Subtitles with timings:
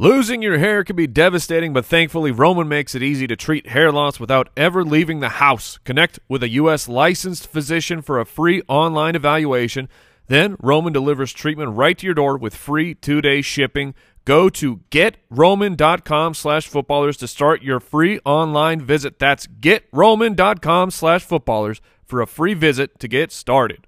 [0.00, 3.90] Losing your hair can be devastating, but thankfully, Roman makes it easy to treat hair
[3.90, 5.80] loss without ever leaving the house.
[5.82, 6.88] Connect with a U.S.
[6.88, 9.88] licensed physician for a free online evaluation.
[10.28, 13.92] Then, Roman delivers treatment right to your door with free two day shipping.
[14.24, 19.18] Go to getroman.com slash footballers to start your free online visit.
[19.18, 23.87] That's getroman.com slash footballers for a free visit to get started.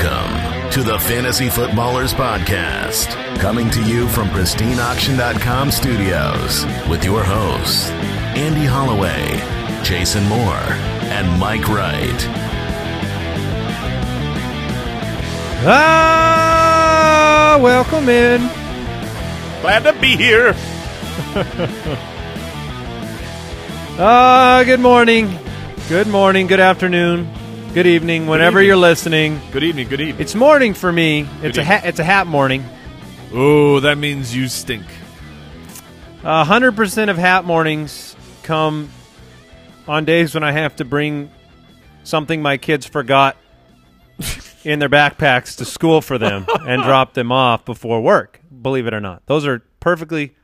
[0.00, 3.08] Welcome to the Fantasy Footballers Podcast,
[3.40, 7.90] coming to you from pristineauction.com studios with your hosts,
[8.36, 9.26] Andy Holloway,
[9.82, 10.54] Jason Moore,
[11.10, 12.26] and Mike Wright.
[15.66, 18.40] Ah, welcome in.
[19.62, 20.54] Glad to be here.
[24.00, 25.36] Ah, good morning.
[25.88, 27.28] Good morning, good afternoon,
[27.74, 29.40] good evening, whenever you're listening.
[29.52, 29.88] Good evening.
[29.88, 30.20] Good evening.
[30.20, 31.26] It's morning for me.
[31.42, 32.64] It's a ha- it's a hat morning.
[33.32, 34.84] oh, that means you stink.
[36.24, 38.90] A hundred percent of hat mornings come
[39.86, 41.30] on days when I have to bring
[42.04, 43.36] something my kids forgot
[44.64, 48.40] in their backpacks to school for them and drop them off before work.
[48.62, 50.34] Believe it or not, those are perfectly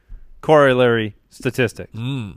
[0.41, 1.91] corollary statistics.
[1.95, 2.33] Yeah.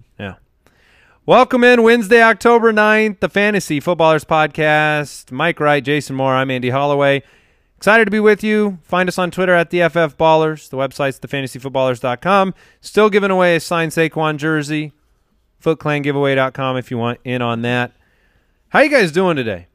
[1.28, 5.30] Welcome in Wednesday, October 9th, the Fantasy Footballers Podcast.
[5.30, 7.22] Mike Wright, Jason Moore, I'm Andy Holloway.
[7.76, 8.80] Excited to be with you.
[8.84, 10.70] Find us on Twitter at the FF Ballers.
[10.70, 12.54] The website's thefantasyfootballers.com.
[12.80, 14.94] Still giving away a signed Saquon jersey.
[15.62, 17.92] FootClanGiveaway.com if you want in on that.
[18.70, 19.68] How you guys doing today?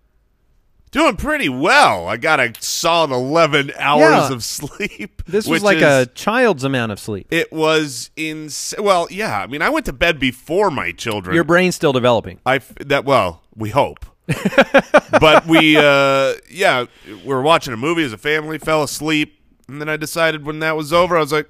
[0.92, 2.06] Doing pretty well.
[2.06, 4.32] I got a solid 11 hours Yeah.
[4.32, 5.22] of sleep.
[5.26, 7.26] This was like is- a child's amount of sleep.
[7.30, 8.50] It was in.
[8.78, 9.40] Well, yeah.
[9.40, 11.34] I mean, I went to bed before my children.
[11.34, 12.38] Your brain's still developing.
[12.44, 14.04] I that well, we hope.
[15.20, 19.80] but we, uh yeah, we were watching a movie as a family, fell asleep, and
[19.80, 21.48] then I decided when that was over, I was like,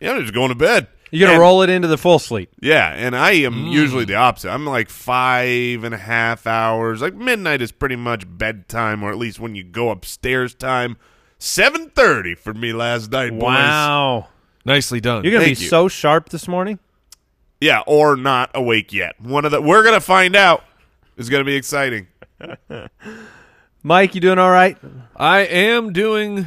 [0.00, 0.86] yeah, I'm just going to bed.
[1.14, 2.50] You're going And- to roll it into the full sleep.
[2.60, 3.70] Yeah, and I am mm.
[3.70, 4.50] usually the opposite.
[4.50, 7.02] I'm like five and a half hours.
[7.02, 10.96] Like midnight is pretty much bedtime, or at least when you go upstairs time.
[11.38, 13.42] Seven thirty for me last night, boys.
[13.42, 14.28] Wow.
[14.64, 15.22] Nicely done.
[15.22, 15.68] You're going to be you.
[15.68, 16.80] so sharp this morning?
[17.60, 19.20] Yeah, or not awake yet.
[19.20, 20.64] One of the we're gonna find out.
[21.16, 22.08] It's gonna be exciting.
[23.82, 24.76] Mike, you doing all right?
[25.14, 26.46] I am doing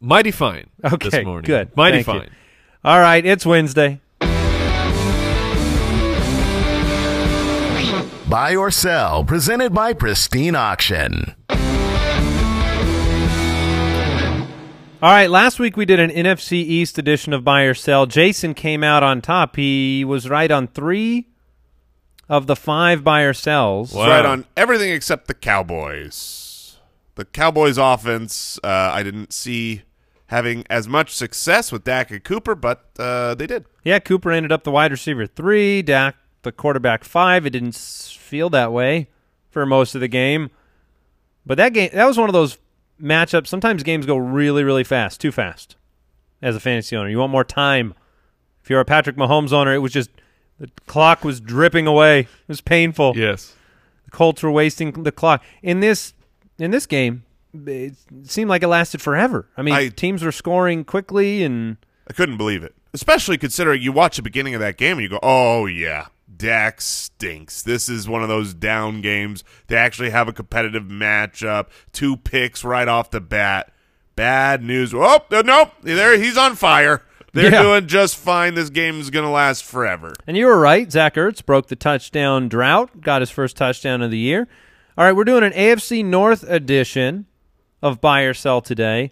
[0.00, 1.46] mighty fine Okay, this morning.
[1.46, 1.76] good.
[1.76, 2.30] Mighty Thank you.
[2.82, 2.92] Fine.
[2.92, 4.00] All right, it's Wednesday.
[8.28, 11.34] Buy or sell, presented by Pristine Auction.
[15.00, 18.06] All right, last week we did an NFC East edition of Buy or Sell.
[18.06, 19.54] Jason came out on top.
[19.54, 21.28] He was right on three
[22.28, 23.94] of the five buy or sells.
[23.94, 24.08] Wow.
[24.08, 26.78] Right on everything except the Cowboys.
[27.14, 29.82] The Cowboys offense, uh, I didn't see
[30.28, 33.66] having as much success with Dak and Cooper, but uh, they did.
[33.84, 37.46] Yeah, Cooper ended up the wide receiver three, Dak the quarterback five.
[37.46, 39.08] It didn't feel that way
[39.50, 40.50] for most of the game,
[41.44, 42.58] but that game that was one of those
[43.00, 43.48] matchups.
[43.48, 45.76] Sometimes games go really, really fast, too fast.
[46.40, 47.94] As a fantasy owner, you want more time.
[48.62, 50.10] If you're a Patrick Mahomes owner, it was just
[50.60, 52.20] the clock was dripping away.
[52.20, 53.14] It was painful.
[53.16, 53.54] Yes.
[54.04, 56.14] The Colts were wasting the clock in this
[56.58, 57.24] in this game.
[57.54, 57.94] It
[58.24, 59.48] seemed like it lasted forever.
[59.56, 61.76] I mean, I- teams were scoring quickly, and
[62.08, 65.08] I couldn't believe it, especially considering you watch the beginning of that game and you
[65.08, 67.62] go, "Oh yeah, Dak stinks.
[67.62, 69.44] This is one of those down games.
[69.66, 71.66] They actually have a competitive matchup.
[71.92, 73.72] Two picks right off the bat.
[74.14, 74.92] Bad news.
[74.94, 77.02] Oh uh, nope, there he's on fire.
[77.34, 77.62] They're Yeah.
[77.62, 78.54] doing just fine.
[78.54, 80.14] This game is going to last forever.
[80.26, 80.90] and you were right.
[80.90, 84.48] Zach Ertz broke the touchdown drought, got his first touchdown of the year.
[84.96, 87.26] All right, we're doing an AFC North edition
[87.82, 89.10] of Buy or Sell today,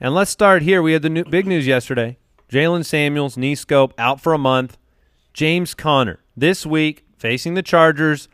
[0.00, 0.82] and let's start here.
[0.82, 2.18] We had the new, big news yesterday:
[2.50, 4.76] Jaylen Samuels knee scope out for a month.
[5.32, 8.28] James Conner this week facing the Chargers.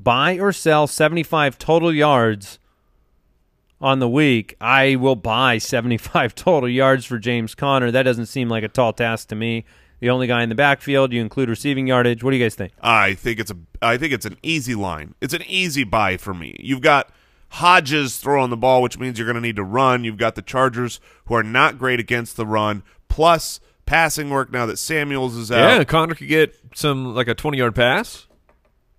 [0.00, 2.58] Buy or sell 75 total yards
[3.80, 4.56] on the week.
[4.60, 7.90] I will buy 75 total yards for James Conner.
[7.90, 9.64] That doesn't seem like a tall task to me.
[10.00, 12.22] The only guy in the backfield, you include receiving yardage.
[12.22, 12.72] What do you guys think?
[12.80, 15.14] I think it's a I think it's an easy line.
[15.20, 16.56] It's an easy buy for me.
[16.60, 17.10] You've got
[17.50, 20.04] Hodges throwing the ball, which means you're going to need to run.
[20.04, 24.66] You've got the Chargers who are not great against the run, plus passing work now
[24.66, 25.78] that Samuels is out.
[25.78, 28.26] Yeah, Conner could get some like a twenty yard pass.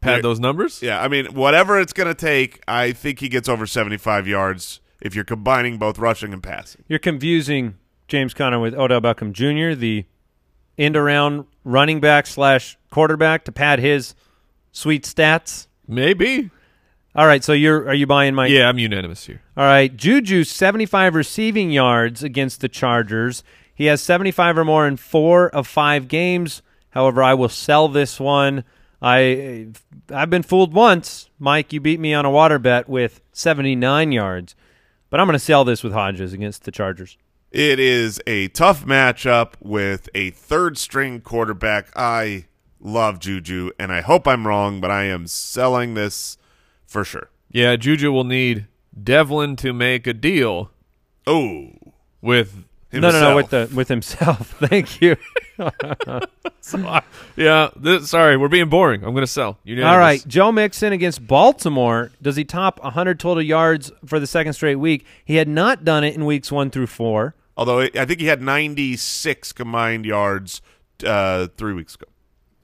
[0.01, 0.24] Pad Right.
[0.24, 0.81] those numbers.
[0.81, 4.80] Yeah, I mean, whatever it's going to take, I think he gets over 75 yards
[5.02, 6.86] if you're combining both rushing and passing.
[6.88, 7.75] You're confusing
[8.07, 10.06] James Conner with Odell Beckham Jr., the
[10.78, 14.16] end around running back slash quarterback to pad his
[14.72, 15.68] sweet stats.
[15.86, 16.50] Maybe.
[17.16, 19.42] All right, so you're are you buying my Yeah, I'm unanimous here.
[19.58, 23.44] All right, Juju 75 receiving yards against the Chargers.
[23.74, 26.62] He has 75 or more in 4 of 5 games.
[26.90, 28.64] However, I will sell this one.
[29.02, 29.68] I
[30.14, 31.30] I've been fooled once.
[31.40, 34.56] Mike, you beat me on a water bet with 79 yards.
[35.10, 37.18] But I'm going to sell this with Hodges against the Chargers.
[37.52, 41.90] It is a tough matchup with a third string quarterback.
[41.96, 42.46] I
[42.80, 46.38] love Juju, and I hope I'm wrong, but I am selling this
[46.90, 47.30] for sure.
[47.52, 48.66] Yeah, Juju will need
[49.02, 50.72] Devlin to make a deal
[51.26, 51.70] Oh,
[52.22, 52.66] with.
[52.92, 53.36] No, no, no, himself.
[53.36, 54.56] with the with himself.
[54.60, 55.16] Thank you.
[57.36, 59.04] Yeah, this, sorry, we're being boring.
[59.04, 59.58] I'm going to sell.
[59.64, 59.92] Unanimous.
[59.92, 62.12] All right, Joe Mixon against Baltimore.
[62.22, 65.06] Does he top 100 total yards for the second straight week?
[65.26, 67.34] He had not done it in weeks 1 through 4.
[67.58, 70.62] Although I think he had 96 combined yards
[71.06, 72.06] uh, three weeks ago,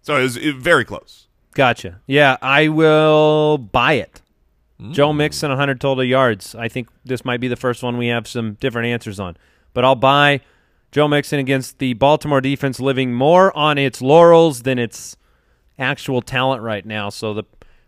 [0.01, 1.25] so it was, it was very close.
[1.55, 2.01] Gotcha.
[2.05, 4.21] Yeah, I will buy it.
[4.91, 5.17] Joe hmm.
[5.17, 6.53] Mixon, 100 total yards.
[6.53, 9.37] I think this might be the first one we have some different answers on.
[9.73, 10.41] But I'll buy
[10.91, 15.15] Joe Mixon against the Baltimore defense, living more on its laurels than its
[15.79, 17.09] actual talent right now.
[17.09, 17.43] So the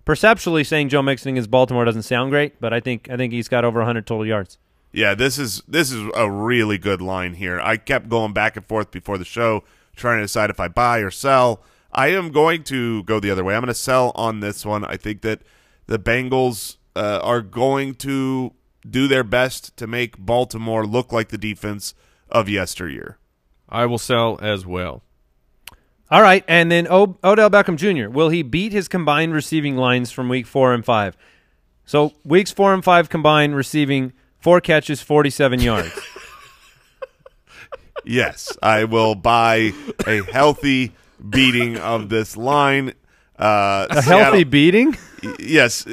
[0.05, 3.49] perceptually saying Joe Mixon against Baltimore doesn't sound great, but I think I think he's
[3.49, 4.57] got over 100 total yards.
[4.93, 7.59] Yeah, this is this is a really good line here.
[7.59, 9.65] I kept going back and forth before the show,
[9.97, 11.61] trying to decide if I buy or sell.
[11.91, 13.55] I am going to go the other way.
[13.55, 14.83] I'm going to sell on this one.
[14.85, 15.41] I think that
[15.87, 18.53] the Bengals uh, are going to
[18.87, 21.93] do their best to make Baltimore look like the defense
[22.29, 23.17] of yesteryear.
[23.69, 25.03] I will sell as well.
[26.09, 28.09] All right, and then o- Odell Beckham Jr.
[28.09, 31.17] Will he beat his combined receiving lines from week four and five?
[31.85, 35.91] So weeks four and five combined receiving four catches, forty-seven yards.
[38.05, 39.73] Yes, I will buy
[40.05, 40.93] a healthy
[41.29, 42.93] beating of this line.
[43.37, 44.97] Uh, A healthy beating.
[45.39, 45.85] yes,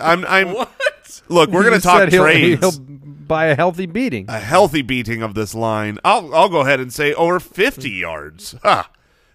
[0.00, 0.24] I'm.
[0.26, 0.54] I'm.
[1.28, 2.60] Look, we're going to talk said he'll- trades.
[2.60, 4.26] He'll buy a healthy beating.
[4.28, 5.98] a healthy beating of this line.
[6.04, 8.54] I'll I'll go ahead and say over 50 yards.
[8.64, 8.90] Ha.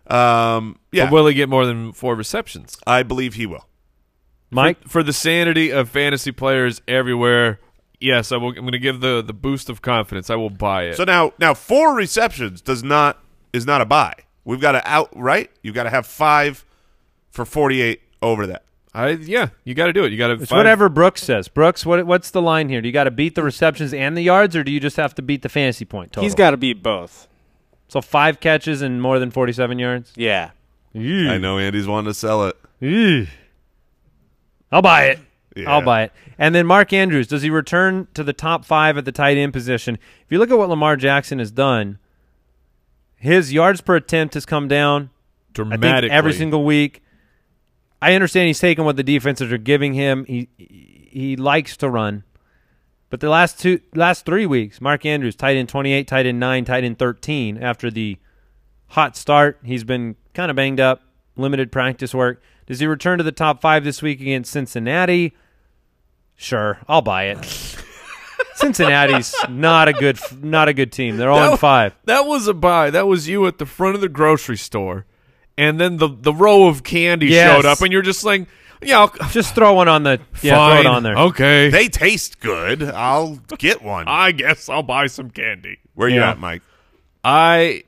[0.08, 2.78] Um, yeah, But will he get more than four receptions?
[2.86, 3.66] I believe he will.
[4.52, 7.60] Mike, For, for the sanity of fantasy players everywhere,
[8.00, 10.30] yes, I will, I'm going to give the, the boost of confidence.
[10.30, 10.96] I will buy it.
[10.98, 13.18] So now now four receptions does not
[13.54, 14.14] is not a buy.
[14.46, 15.50] We've got to out right.
[15.62, 16.64] You've got to have five
[17.32, 18.64] for 48 over that.
[18.94, 20.14] I yeah, you got to do it.
[20.14, 21.50] You got to it's whatever Brooks says.
[21.50, 22.82] Brooks, what what's the line here?
[22.82, 25.14] Do you got to beat the receptions and the yards, or do you just have
[25.16, 26.24] to beat the fantasy point total?
[26.24, 27.28] He's got to beat both.
[27.90, 30.14] so five catches and more than forty-seven yards.
[30.16, 30.52] Yeah.
[30.94, 32.56] I know Andy's wanting to sell it.
[32.80, 33.28] Ew.
[34.72, 35.20] I'll buy it.
[35.58, 35.70] Yeah.
[35.72, 36.14] I'll buy it.
[36.38, 39.52] And then Mark Andrews, does he return to the top five at the tight end
[39.52, 39.96] position?
[39.96, 42.00] If you look at what Lamar Jackson has done,
[43.26, 45.10] his yards per attempt has come down.
[45.50, 47.02] I dramatically think every single week.
[48.02, 50.26] I understand he's taking what the defenses are giving him.
[50.26, 52.24] He he likes to run,
[53.10, 56.40] but the last two last three weeks, Mark Andrews tight end twenty eight, tight end
[56.40, 57.58] nine, tight end thirteen.
[57.58, 58.18] After the
[58.88, 61.02] hot start, he's been kind of banged up,
[61.36, 62.42] limited practice work.
[62.68, 65.34] Does he return to the top five this week against Cincinnati?
[66.36, 67.78] Sure, I'll buy it.
[68.56, 71.18] Cincinnati's not a good not a good team.
[71.18, 71.94] They're all in five.
[72.06, 72.90] That was a buy.
[72.90, 75.06] That was you at the front of the grocery store,
[75.58, 77.56] and then the the row of candy Yes.
[77.56, 78.48] showed up, and you're just like,
[78.82, 81.16] yeah, I'll, Just throw one on the yeah, throw it on there.
[81.18, 82.84] Okay, They taste good.
[82.84, 84.06] I'll get one.
[84.08, 85.80] I guess I'll buy some candy.
[85.94, 86.32] Where you Yeah.
[86.32, 86.62] at, Mike?
[87.24, 87.84] I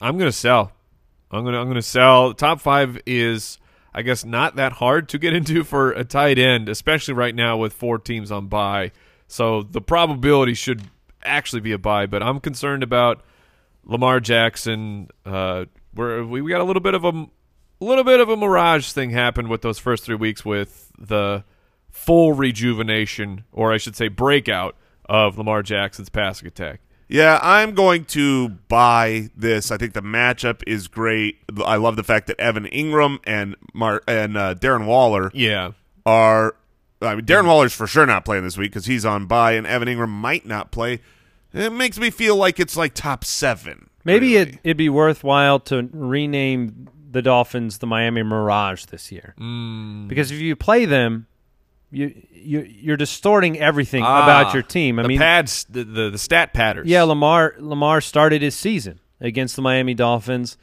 [0.00, 0.72] I'm gonna sell.
[1.30, 2.34] I'm gonna I'm gonna sell.
[2.34, 3.58] Top five is
[3.94, 7.56] I guess not that hard to get into for a tight end, especially right now
[7.58, 8.90] with four teams on bye.
[9.32, 10.82] So the probability should
[11.24, 13.22] actually be a buy, but I'm concerned about
[13.82, 15.08] Lamar Jackson.
[15.24, 17.26] Uh, where we, we got a little bit of a,
[17.80, 21.44] little bit of a mirage thing happened with those first three weeks with the
[21.90, 26.80] full rejuvenation, or I should say breakout of Lamar Jackson's passing attack.
[27.08, 29.70] Yeah, I'm going to buy this.
[29.70, 31.38] I think the matchup is great.
[31.64, 35.72] I love the fact that Evan Engram and Mar- and uh, Darren Waller Yeah.
[36.04, 36.54] are.
[37.02, 39.66] I mean, Darren Waller's for sure not playing this week because he's on bye, and
[39.66, 41.00] Evan Engram might not play.
[41.52, 43.90] It makes me feel like it's like top seven.
[44.04, 44.50] Maybe really.
[44.52, 49.34] it, it'd be worthwhile to rename the Dolphins the Miami Mirage this year.
[49.38, 50.08] Mm.
[50.08, 51.26] Because if you play them,
[51.90, 54.98] you, you you're distorting everything Ah, about your team.
[54.98, 56.88] I the mean, pads, the, the the stat patterns.
[56.88, 60.56] yeah, Lamar Lamar started his season against the Miami Dolphins,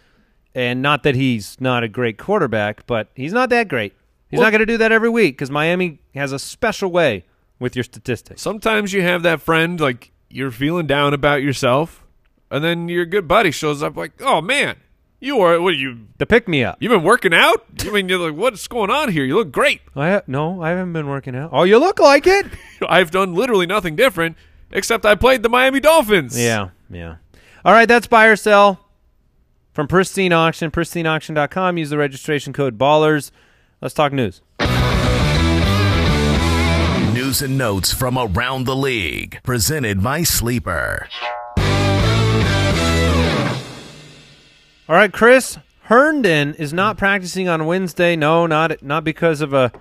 [0.55, 3.93] and not that he's not a great quarterback, but he's not that great.
[4.29, 7.25] He's Well- not going to do that every week because Miami has a special way
[7.59, 8.41] with your statistics.
[8.41, 12.03] Sometimes you have that friend like you're feeling down about yourself,
[12.51, 14.75] and then your good buddy shows up like, "Oh man,
[15.21, 15.73] You are what?
[15.73, 16.77] are You The pick me up.
[16.79, 17.65] you've been working out?
[17.85, 19.25] I mean you're like what's going on here?
[19.25, 19.81] You look great.
[19.95, 21.49] I ha- no, I haven't been working out.
[21.51, 22.45] Oh, you look like it.
[22.87, 24.37] I've done literally nothing different
[24.71, 26.39] except I played the Miami Dolphins.
[26.39, 27.15] Yeah, yeah.
[27.65, 28.85] All right, that's buy or sell
[29.73, 31.77] from Pristine Auction, pristineauction.com.
[31.77, 33.31] Use the registration code BALLERS.
[33.81, 34.41] Let's talk news.
[37.13, 39.39] News and notes from around the league.
[39.43, 41.07] Presented by Sleeper.
[44.89, 48.17] All right, Chris Herndon is not practicing on Wednesday.
[48.17, 49.71] No, not not because of a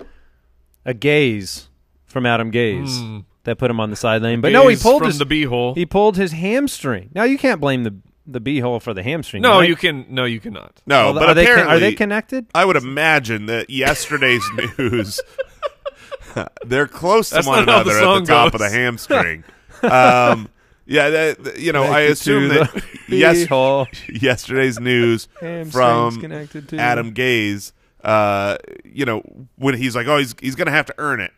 [0.85, 1.69] a gaze
[2.07, 3.19] from Adam Gase hmm.
[3.43, 4.41] that put him on the sideline.
[4.41, 5.77] But no, he pulled from his the beehole.
[5.77, 7.11] He pulled his hamstring.
[7.15, 7.97] Now you can't blame the
[8.31, 9.43] the beehole for the hamstring.
[9.43, 9.69] no, right?
[9.69, 10.07] you can.
[10.11, 10.81] No, you cannot.
[10.87, 12.47] No, Well, but are they apparently are they connected?
[12.55, 14.45] I would imagine that yesterday's
[14.79, 15.21] news
[16.67, 18.61] they're close to That's one not how the another at the top goes.
[18.61, 19.45] of the hamstring.
[19.83, 20.49] um,
[20.87, 23.87] yeah, that, that- you know, I assume that yes, beehole.
[24.23, 25.29] yesterday's news
[25.71, 27.73] from connected to- Adam Gase,
[28.05, 29.23] uh, you know,
[29.57, 31.33] when he's like, oh, he's he's going to have to earn it.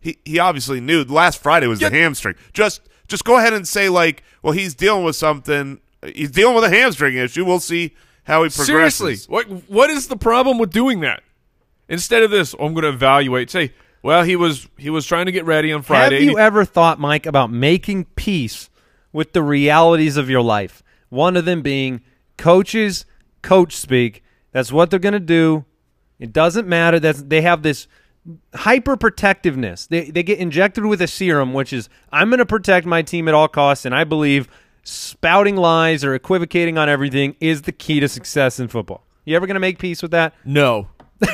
[0.00, 1.88] He he obviously knew last Friday was Yeah.
[1.88, 2.36] the hamstring.
[2.52, 5.80] Just just go ahead and say like, well, he's dealing with something.
[6.14, 7.44] He's dealing with a hamstring issue.
[7.44, 7.94] We'll see
[8.24, 8.66] how he progresses.
[8.66, 11.22] Seriously, what what is the problem with doing that?
[11.88, 13.50] Instead of this, I'm going to evaluate.
[13.50, 13.72] Say,
[14.02, 16.16] well, he was he was trying to get ready on Friday.
[16.16, 18.68] Have you ever thought, Mike, about making peace
[19.12, 20.82] with the realities of your life?
[21.08, 22.02] One of them being
[22.36, 23.04] coaches,
[23.42, 24.22] coach speak.
[24.52, 25.64] That's what they're going to do.
[26.18, 26.98] It doesn't matter.
[26.98, 27.86] That's they have this
[28.54, 29.86] hyper protectiveness.
[29.86, 33.28] They they get injected with a serum, which is I'm going to protect my team
[33.28, 34.48] at all costs, and I believe
[34.86, 39.04] spouting lies or equivocating on everything is the key to success in football.
[39.24, 40.34] You ever going to make peace with that?
[40.44, 40.88] no,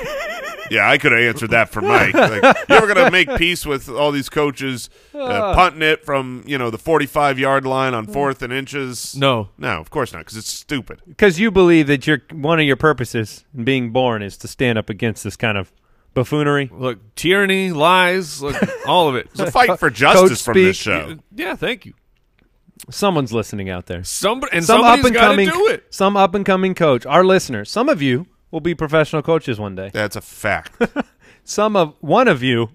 [0.70, 2.14] Yeah, I could have answered that for Mike.
[2.14, 6.56] Like, you ever gonna make peace with all these coaches uh, punting it from you
[6.56, 9.14] know the forty-five yard line on fourth and inches?
[9.14, 9.50] no.
[9.58, 11.02] no, of course not, because it's stupid.
[11.06, 14.78] Because you believe that your one of your purposes in being born is to stand
[14.78, 15.70] up against this kind of
[16.14, 16.70] buffoonery.
[16.72, 18.56] Look, tyranny, lies, look,
[18.86, 19.26] all of it.
[19.32, 21.18] It's a fight for justice Coach from this show.
[21.34, 21.92] Yeah, thank you.
[22.90, 24.02] Someone's listening out there.
[24.04, 25.86] Somebody and some up and coming, do it.
[25.90, 27.06] some up and coming coach.
[27.06, 29.90] Our listeners, some of you will be professional coaches one day.
[29.92, 30.80] That's a fact.
[31.44, 32.70] Some of one of you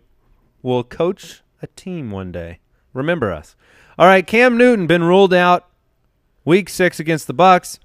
[0.61, 2.59] will coach a team one day.
[2.93, 3.55] Remember us.
[3.97, 5.69] All right, Cam Newton been ruled out
[6.43, 7.79] week six against the Bucs.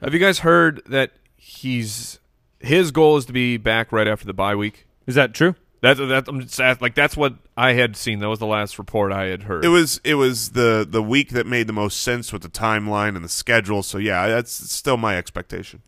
[0.00, 2.20] Have you guys heard that he's
[2.60, 4.86] his goal is to be back right after the bye week?
[5.08, 5.56] Is that true?
[5.80, 8.18] That that I'm just ask- like that's what I had seen.
[8.18, 9.64] That was the last report I had heard.
[9.64, 13.14] it was it was the the week that made the most sense with the timeline
[13.14, 13.82] and the schedule.
[13.84, 15.82] So yeah, that's still my expectation.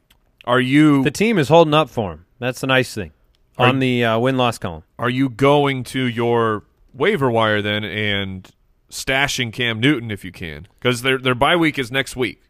[0.44, 2.26] Are you The team is holding up for him.
[2.38, 3.12] That's the nice thing
[3.58, 4.84] Are on the uh, win loss column.
[4.98, 6.62] are you going to your
[6.94, 8.48] waiver wire then and
[8.90, 10.68] stashing Cam Newton if you can?
[10.78, 12.40] Because their their bye week is next week.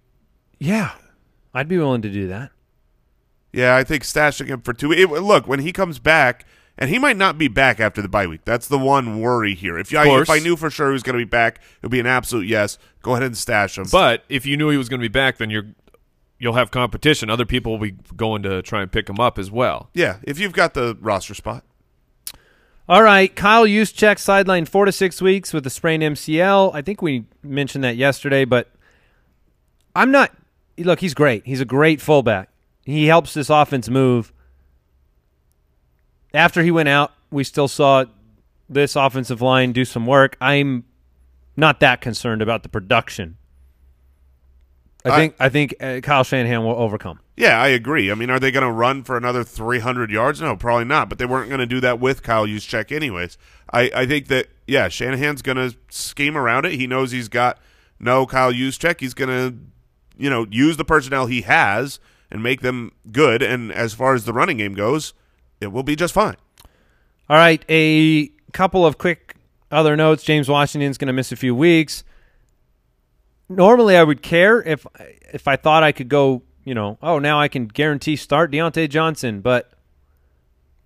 [0.58, 0.92] Yeah,
[1.54, 2.50] I'd be willing to do that.
[3.52, 4.92] Yeah, I think stashing him for two.
[4.92, 6.44] It, look, when he comes back,
[6.80, 8.40] and he might not be back after the bye week.
[8.44, 9.78] That's the one worry here.
[9.78, 11.90] If I, if I knew for sure he was going to be back, it would
[11.90, 12.78] be an absolute yes.
[13.02, 13.86] Go ahead and stash him.
[13.92, 15.66] But if you knew he was going to be back, then you're
[16.38, 17.28] you'll have competition.
[17.28, 19.90] Other people will be going to try and pick him up as well.
[19.92, 21.64] yeah, if you've got the roster spot,
[22.88, 26.74] All right, Kyle Juszczyk sidelined four to six weeks with a sprained MCL.
[26.74, 28.72] I think we mentioned that yesterday, but
[29.94, 30.32] I'm not.
[30.78, 31.44] Look, he's great.
[31.44, 32.48] He's a great fullback.
[32.86, 34.32] He helps this offense move.
[36.34, 38.04] After he went out, we still saw
[38.68, 40.36] this offensive line do some work.
[40.40, 40.84] I'm
[41.56, 43.36] not that concerned about the production.
[45.04, 47.20] I I- think I think uh, Kyle Shanahan will overcome.
[47.36, 48.10] yeah, I agree.
[48.10, 50.40] I mean, are they going to run for another 300 yards?
[50.42, 51.08] No, probably not.
[51.08, 53.38] But they weren't going to do that with Kyle Juszczyk anyways.
[53.72, 56.72] I, I think that, yeah, Shanahan's going to scheme around it.
[56.72, 57.58] He knows he's got
[57.98, 59.00] no Kyle Juszczyk.
[59.00, 59.56] He's going to,
[60.22, 61.98] you know, use the personnel he has
[62.30, 63.42] and make them good.
[63.42, 65.14] And as far as the running game goes,
[65.60, 66.36] it will be just fine.
[67.28, 69.36] All right, a couple of quick
[69.70, 70.24] other notes.
[70.24, 72.02] James Washington's going to miss a few weeks.
[73.48, 74.86] Normally, I would care if
[75.32, 78.88] if I thought I could go, you know, oh, now I can guarantee start Diontae
[78.88, 79.72] Johnson, but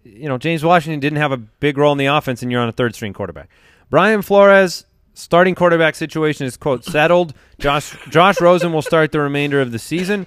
[0.02, 2.68] you know, James Washington didn't have a big role in the offense, and you're on
[2.68, 3.48] a third string quarterback.
[3.90, 7.32] Brian Flores starting quarterback situation is quote settled.
[7.58, 10.26] Josh Josh Rosen will start the remainder of the season.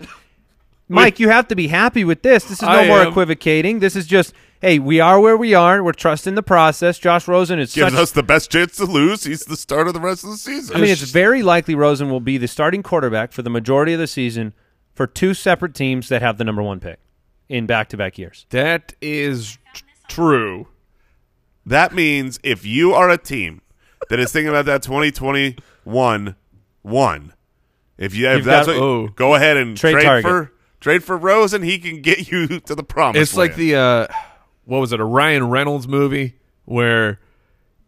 [0.90, 2.44] Mike, you have to be happy with this.
[2.44, 3.08] This is no I more am.
[3.10, 3.80] equivocating.
[3.80, 5.84] This is just, hey, we are where we are.
[5.84, 6.98] We're trusting the process.
[6.98, 8.02] Josh Rosen is Gives such.
[8.02, 9.24] us the best chance to lose.
[9.26, 10.78] He's the start of the rest of the season.
[10.78, 14.00] I mean, it's very likely Rosen will be the starting quarterback for the majority of
[14.00, 14.54] the season
[14.96, 17.00] for two separate teams that have the number one pick
[17.50, 18.46] in back-to-back years.
[18.52, 20.68] That is t- true.
[21.66, 23.62] That means if you are a team
[24.10, 26.36] that is thinking about that 2021
[26.82, 27.34] one,
[27.98, 29.08] if you if You've that's got- what, oh.
[29.10, 32.84] go ahead and Trade trade, for Trade for Rosen, he can get you to the
[32.84, 33.22] promise.
[33.22, 34.08] It's like the uh,
[34.66, 35.00] what was it?
[35.00, 37.20] A Ryan Reynolds movie where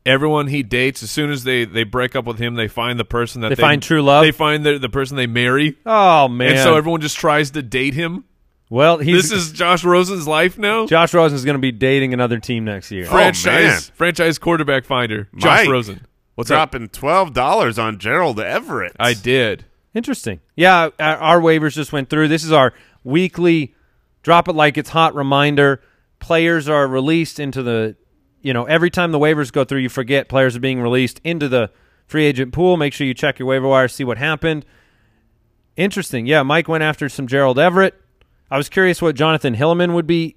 [0.05, 3.05] everyone he dates, as soon as they they break up with him, they find the
[3.05, 4.23] person that They find true love?
[4.23, 6.51] They find the the person they marry, Oh man!
[6.53, 8.23] and so everyone just tries to date him.
[8.69, 10.85] well, he's This is Josh Rosen's life now.
[10.87, 13.05] Josh Rosen is going to be dating another team next year.
[13.09, 13.33] Oh, man.
[13.33, 15.69] franchise franchise quarterback finder Josh Mike.
[15.69, 16.05] Rosen.
[16.35, 16.71] What's up?
[16.71, 18.95] dropping twelve dollars on Gerald Everett.
[18.99, 19.65] I did.
[19.93, 20.39] Interesting.
[20.55, 22.27] Yeah, our our waivers just went through.
[22.27, 23.73] This is our weekly
[24.21, 25.81] drop it like it's hot reminder.
[26.19, 27.95] Players are released into the,
[28.41, 31.47] you know, every time the waivers go through, you forget players are being released into
[31.47, 31.71] the
[32.05, 32.75] free agent pool.
[32.77, 34.65] Make sure you check your waiver wire, see what happened.
[35.77, 36.25] Interesting.
[36.25, 37.95] Yeah, Mike went after some Gerald Everett.
[38.51, 40.35] I was curious what Jonathan Hilliman would be,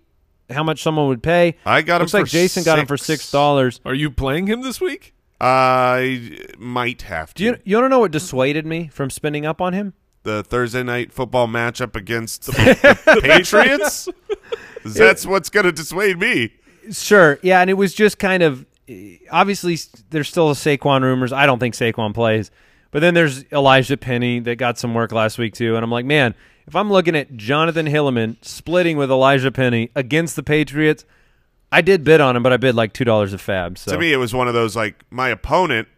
[0.50, 1.56] how much someone would pay.
[1.66, 3.22] I got him Looks like for Jason got him for six.
[3.22, 3.80] six dollars.
[3.84, 5.14] Are you playing him this week?
[5.42, 7.38] I might have to.
[7.38, 9.94] Do you you want to know what dissuaded me from spinning up on him?
[10.22, 12.52] the Thursday night football matchup against the,
[13.04, 14.08] the Patriots?
[14.84, 16.52] That's what's going to dissuade me.
[16.90, 18.66] Sure, yeah, and it was just kind of
[19.30, 19.78] obviously
[20.10, 21.32] there's still Saquon rumors.
[21.32, 22.50] I don't think Saquon plays,
[22.90, 26.04] but then there's Elijah Penny that got some work last week too, and I'm like,
[26.04, 26.34] man,
[26.66, 31.04] if I'm looking at Jonathan Hilliman splitting with Elijah Penny against the Patriots,
[31.72, 33.78] I did bid on him, but I bid like two dollars a FAAB.
[33.78, 35.88] So To me, it was one of those like my opponent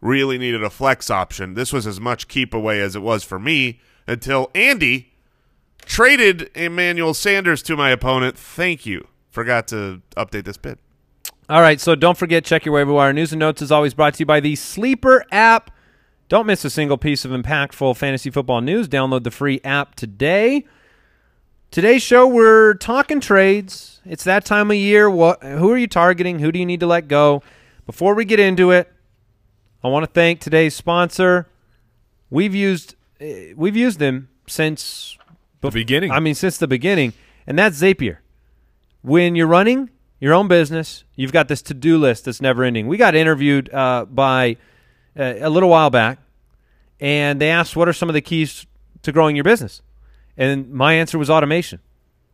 [0.00, 1.54] really needed a flex option.
[1.54, 5.12] This was as much keep away as it was for me until Andy
[5.84, 8.36] traded Emmanuel Sanders to my opponent.
[8.36, 9.06] Thank you.
[9.30, 10.78] Forgot to update this bid.
[11.48, 13.12] All right, so don't forget, check your waiver wire.
[13.12, 15.70] News and Notes is always brought to you by the Sleeper app.
[16.28, 18.88] Don't miss a single piece of impactful fantasy football news.
[18.88, 20.64] Download the free app today.
[21.72, 24.02] Today's show, we're talking trades.
[24.04, 25.08] It's that time of year.
[25.08, 25.42] What?
[25.42, 26.38] Who are you targeting?
[26.38, 27.42] Who do you need to let go?
[27.86, 28.92] Before we get into it,
[29.82, 31.48] I want to thank today's sponsor.
[32.28, 35.16] We've used uh, we've used them since
[35.62, 36.10] The beginning.
[36.10, 37.14] I mean, since the beginning,
[37.46, 38.18] and that's Zapier.
[39.00, 39.88] When you're running
[40.20, 42.86] your own business, you've got this to-do list that's never ending.
[42.86, 44.58] We got interviewed uh, by
[45.18, 46.18] uh, a little while back,
[47.00, 48.66] and they asked, "What are some of the keys
[49.04, 49.80] to growing your business?"
[50.36, 51.80] And my answer was automation.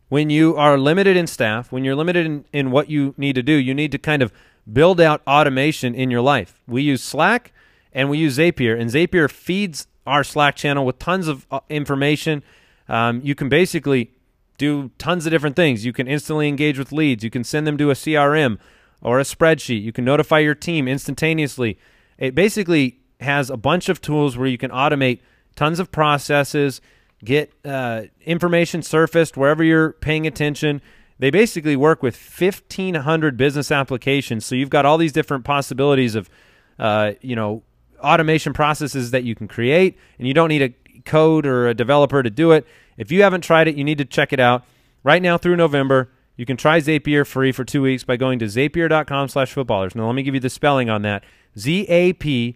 [0.07, 3.43] When you are limited in staff, when you're limited in, in what you need to
[3.43, 4.31] do, you need to kind of
[4.71, 6.61] build out automation in your life.
[6.67, 7.51] We use Slack
[7.93, 12.43] and we use Zapier, and Zapier feeds our Slack channel with tons of uh, information.
[12.87, 14.11] Um, you can basically
[14.57, 15.85] do tons of different things.
[15.85, 17.23] You can instantly engage with leads.
[17.23, 18.59] You can send them to a CRM
[19.01, 19.81] or a spreadsheet.
[19.81, 21.77] You can notify your team instantaneously.
[22.17, 25.19] It basically has a bunch of tools where you can automate
[25.55, 26.81] tons of processes,
[27.23, 30.81] get uh, information surfaced wherever you're paying attention.
[31.17, 34.45] They basically work with 1,500 business applications.
[34.45, 36.29] So you've got all these different possibilities of,
[36.77, 37.63] uh, you know,
[37.99, 42.23] automation processes that you can create, and you don't need a code or a developer
[42.23, 42.65] to do it.
[42.97, 44.63] If you haven't tried it, you need to check it out.
[45.03, 48.45] Right now through November, you can try Zapier free for two weeks by going to
[48.45, 49.93] zapier.com slash footballers.
[49.95, 51.25] Now, let me give you the spelling on that.
[51.57, 52.53] Z-A-P-I-E-R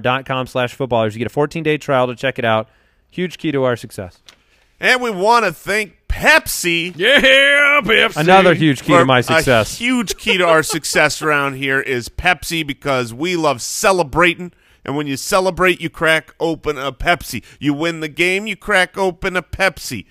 [0.00, 1.14] dot com slash footballers.
[1.14, 2.68] You get a 14-day trial to check it out.
[3.10, 4.20] Huge key to our success.
[4.78, 8.16] And we want to thank Pepsi yeah, Pepsi.
[8.16, 9.78] Another huge key to my A success.
[9.78, 14.52] huge key to our success around here is Pepsi because we love celebrating.
[14.84, 17.42] And when you celebrate, you crack open a Pepsi.
[17.58, 20.06] You win the game, you crack open a Pepsi.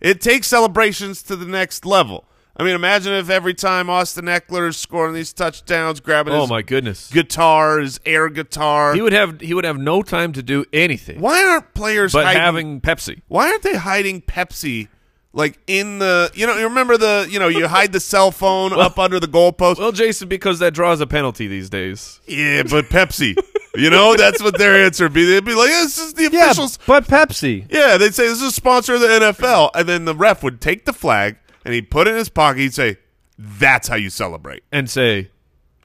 [0.00, 2.27] It takes celebrations to the next level.
[2.60, 6.50] I mean, imagine if every time Austin Ekeler is scoring these touchdowns, grabbing Oh his
[6.50, 7.08] my goodness.
[7.10, 8.94] guitar, his air guitar.
[8.94, 12.24] He would have he would have no time to do anything why aren't players but
[12.24, 13.22] hiding, having Pepsi.
[13.28, 14.88] why aren't they hiding Pepsi
[15.32, 18.72] like in the you know you remember the you know you hide the cell phone
[18.78, 22.20] up under the goalpost Well, Jason, because that draws a penalty these days.
[22.26, 23.36] yeah but Pepsi
[23.76, 26.46] you know that's what their answer would be they'd be like this is the Yeah,
[26.50, 27.70] official but Pepsi.
[27.72, 30.60] yeah they'd say this is a sponsor of the NFL and then the ref would
[30.60, 31.36] take the flag
[31.68, 32.96] and he'd put it in his pocket he'd say
[33.38, 34.62] that's how you celebrate.
[34.72, 35.30] And say,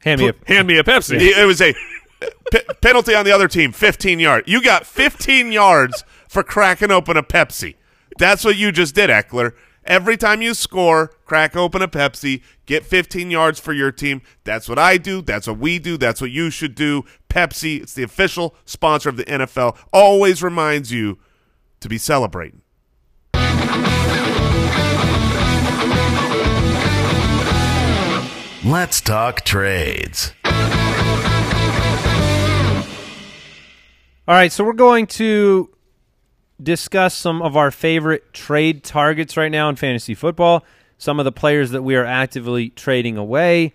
[0.03, 1.19] Hand me a hand me a Pepsi.
[1.19, 1.73] He- it was a
[2.51, 4.47] p- penalty on the other team 15 yards.
[4.47, 7.75] You got 15 yards for cracking open a Pepsi.
[8.17, 9.51] That's what you just did Ekeler.
[9.85, 14.21] Every time you score crack open a Pepsi get 15 yards for your team.
[14.45, 15.21] That's what I do.
[15.21, 15.97] That's what we do.
[15.97, 17.03] That's what you should do.
[17.29, 21.19] Pepsi it's the official sponsor of the NFL always reminds you
[21.81, 22.61] to be celebrating
[28.65, 30.31] Let's talk trades.
[34.25, 35.69] All right, so we're going to
[36.61, 40.63] discuss some of our favorite trade targets right now in fantasy football,
[40.97, 43.73] some of the players that we are actively trading away.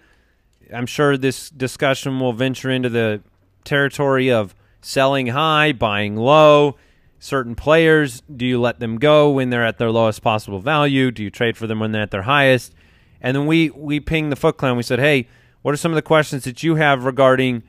[0.72, 3.20] I'm sure this discussion will venture into the
[3.64, 6.76] territory of selling high, buying low,
[7.18, 8.22] certain players?
[8.34, 11.10] Do you let them go when they're at their lowest possible value?
[11.10, 12.74] Do you trade for them when they're at their highest?
[13.20, 14.76] And then we we pinged the Foot Clan.
[14.76, 15.28] We said, hey,
[15.62, 17.62] what are some of the questions that you have regarding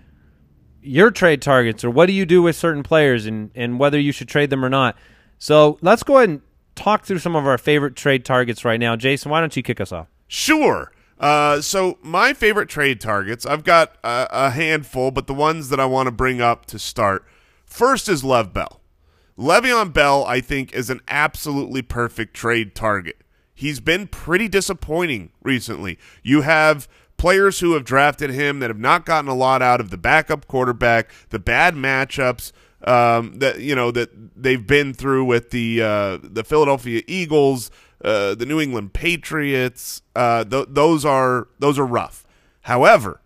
[0.82, 4.12] your trade targets, or what do you do with certain players, and and whether you
[4.12, 4.96] should trade them or not?
[5.38, 6.42] So let's go ahead and
[6.76, 8.96] talk through some of our favorite trade targets right now.
[8.96, 10.08] Jason, why don't you kick us off?
[10.28, 10.92] Sure.
[11.20, 15.80] Uh, so my favorite trade targets, I've got a, a handful, but the ones that
[15.80, 17.26] I want to bring up to start
[17.66, 18.80] first is Lev Bell.
[19.38, 23.22] Le'Veon Bell, I think, is an absolutely perfect trade target.
[23.60, 26.00] He's been pretty disappointing recently.
[26.24, 29.90] You have players who have drafted him that have not gotten a lot out of
[29.90, 32.54] the backup quarterback, the bad matchups
[32.86, 37.70] um, that you know that they've been through with the uh, the Philadelphia Eagles,
[38.02, 40.04] uh, the New England Patriots.
[40.16, 42.26] Uh, th- those are those are rough.
[42.62, 43.20] However,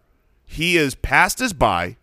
[0.43, 1.97] he is past his by.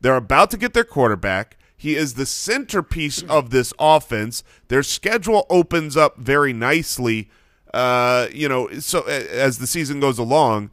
[0.00, 1.56] They're about to get their quarterback.
[1.76, 4.42] He is the centerpiece of this offense.
[4.66, 7.30] Their schedule opens up very nicely.
[7.74, 10.70] Uh, you know, so as the season goes along,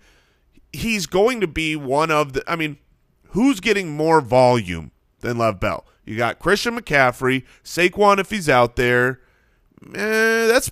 [0.71, 2.43] he's going to be one of the.
[2.47, 2.77] I mean,
[3.29, 5.85] who's getting more volume than Lev Bell?
[6.05, 9.19] You got Christian McCaffrey, Saquon if he's out there.
[9.93, 10.71] Eh, that's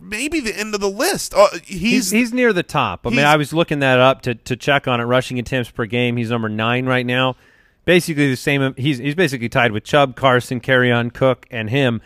[0.00, 1.32] maybe the end of the list.
[1.36, 3.06] Oh, he's, he's, he's near the top.
[3.06, 5.04] I mean, I was looking that up to to check on it.
[5.04, 7.36] Rushing attempts per game, he's number nine right now.
[7.84, 8.74] Basically the same.
[8.76, 12.00] He's he's basically tied with Chubb, Carson, Kerryon, Cook, and him.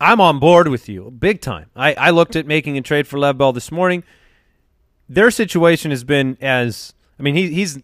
[0.00, 1.70] I'm on board with you, big time.
[1.74, 4.04] I, I looked at making a trade for Lev Bell this morning.
[5.08, 7.78] Their situation has been as I mean, he, he's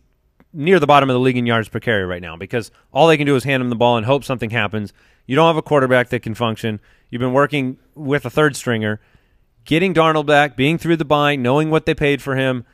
[0.53, 3.16] near the bottom of the league in yards per carry right now because all they
[3.16, 4.92] can do is hand him the ball and hope something happens.
[5.27, 6.81] You don't have a quarterback that can function.
[7.11, 9.01] You've been working with a third stringer,
[9.64, 12.64] getting Darnold back, being through the bind, knowing what they paid for him.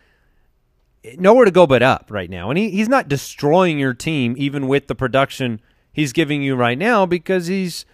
[1.16, 2.50] Nowhere to go but up right now.
[2.50, 5.60] And he, he's not destroying your team even with the production
[5.92, 7.84] he's giving you right now because he's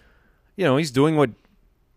[0.55, 1.31] you know, he's doing what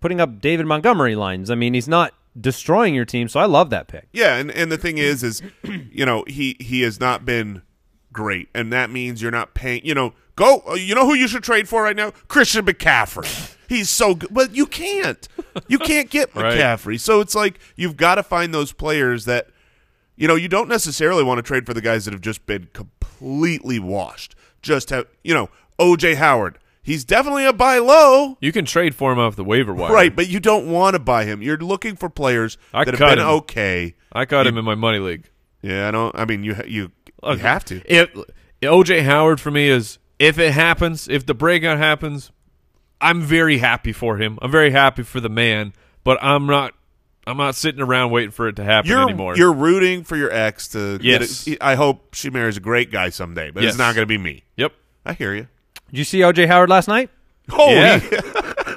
[0.01, 1.51] putting up David Montgomery lines.
[1.51, 4.07] I mean, he's not destroying your team, so I love that pick.
[4.13, 7.63] Yeah, and, and the thing is is you know, he he has not been
[8.13, 9.85] great, and that means you're not paying.
[9.85, 10.63] You know, go.
[10.69, 12.11] Uh, you know who you should trade for right now?
[12.29, 13.55] Christian McCaffrey.
[13.69, 15.29] He's so good, but you can't.
[15.69, 16.59] You can't get Right.
[16.59, 16.99] McCaffrey.
[16.99, 19.49] So it's like you've got to find those players that
[20.17, 22.69] you know you don't necessarily want to trade for the guys that have just been
[22.73, 24.35] completely washed.
[24.63, 26.59] Just have you know OJ Howard.
[26.89, 28.39] He's definitely a buy low.
[28.41, 29.93] You can trade for him off the waiver wire.
[29.93, 31.43] Right, but you don't want to buy him.
[31.43, 33.27] You're looking for players I that have been him.
[33.27, 33.95] okay.
[34.13, 35.29] I got him in my money league.
[35.63, 36.15] Yeah, I don't.
[36.19, 36.91] I mean, you you
[37.23, 37.83] have to.
[37.85, 38.11] If
[38.63, 42.33] OJ Howard for me is if it happens, if the breakout happens,
[43.01, 44.39] I'm very happy for him.
[44.41, 45.73] I'm very happy for the man,
[46.05, 46.73] but I'm not
[47.27, 49.37] I'm not sitting around waiting for it to happen You're anymore.
[49.37, 51.45] you're rooting for your ex to Yes.
[51.45, 51.59] get.
[51.61, 53.73] A, I hope she marries a great guy someday, but Yes.
[53.73, 54.45] it's not going to be me.
[54.57, 54.73] yep.
[55.05, 55.49] I hear you.
[55.91, 57.11] Did you see OJ Howard last night?
[57.51, 58.01] Holy Yeah.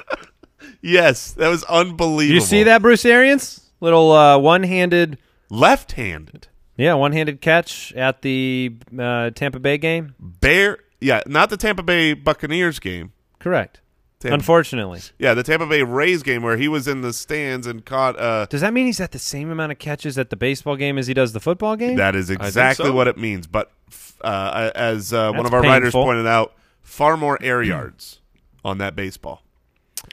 [0.82, 2.34] yes, that was unbelievable.
[2.34, 3.70] Did you see that, Bruce Arians?
[3.80, 5.18] Little uh, one-handed,
[5.50, 10.14] left-handed yeah, one-handed catch at the uh, Tampa Bay game.
[10.18, 10.78] bear?
[11.00, 13.12] Yeah, not the Tampa Bay Buccaneers game.
[13.38, 13.80] Correct.
[14.20, 17.84] Tampa- Unfortunately, Yeah, the Tampa Bay Rays game where he was in the stands and
[17.84, 18.18] caught.
[18.18, 20.96] Uh, does that mean he's at the same amount of catches at the baseball game
[20.96, 21.96] as he does the football game?
[21.96, 22.92] that is exactly so.
[22.92, 23.48] what it means.
[23.48, 28.20] But f- uh, as uh, one of our writers pointed out, far more air yards
[28.64, 29.42] on that baseball.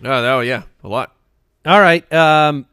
[0.04, 1.16] Oh, that, yeah, a lot.
[1.66, 2.12] All right.
[2.14, 2.66] Um,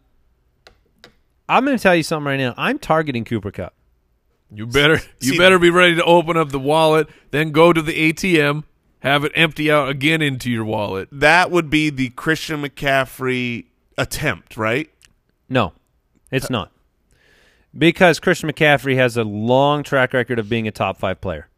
[1.49, 2.55] I'm going to tell you something right now.
[2.57, 3.73] I'm targeting Cooper Kupp.
[4.53, 7.83] You better you see- better be ready to open up the wallet, then go to
[7.83, 8.65] the ATM,
[9.01, 11.09] have it empty out again into your wallet.
[11.11, 13.67] That would be the Christian McCaffrey
[13.99, 14.89] attempt, right?
[15.49, 15.73] No,
[16.31, 16.73] it's not.
[17.77, 21.49] Because Christian McCaffrey has a long track record of being a top five player.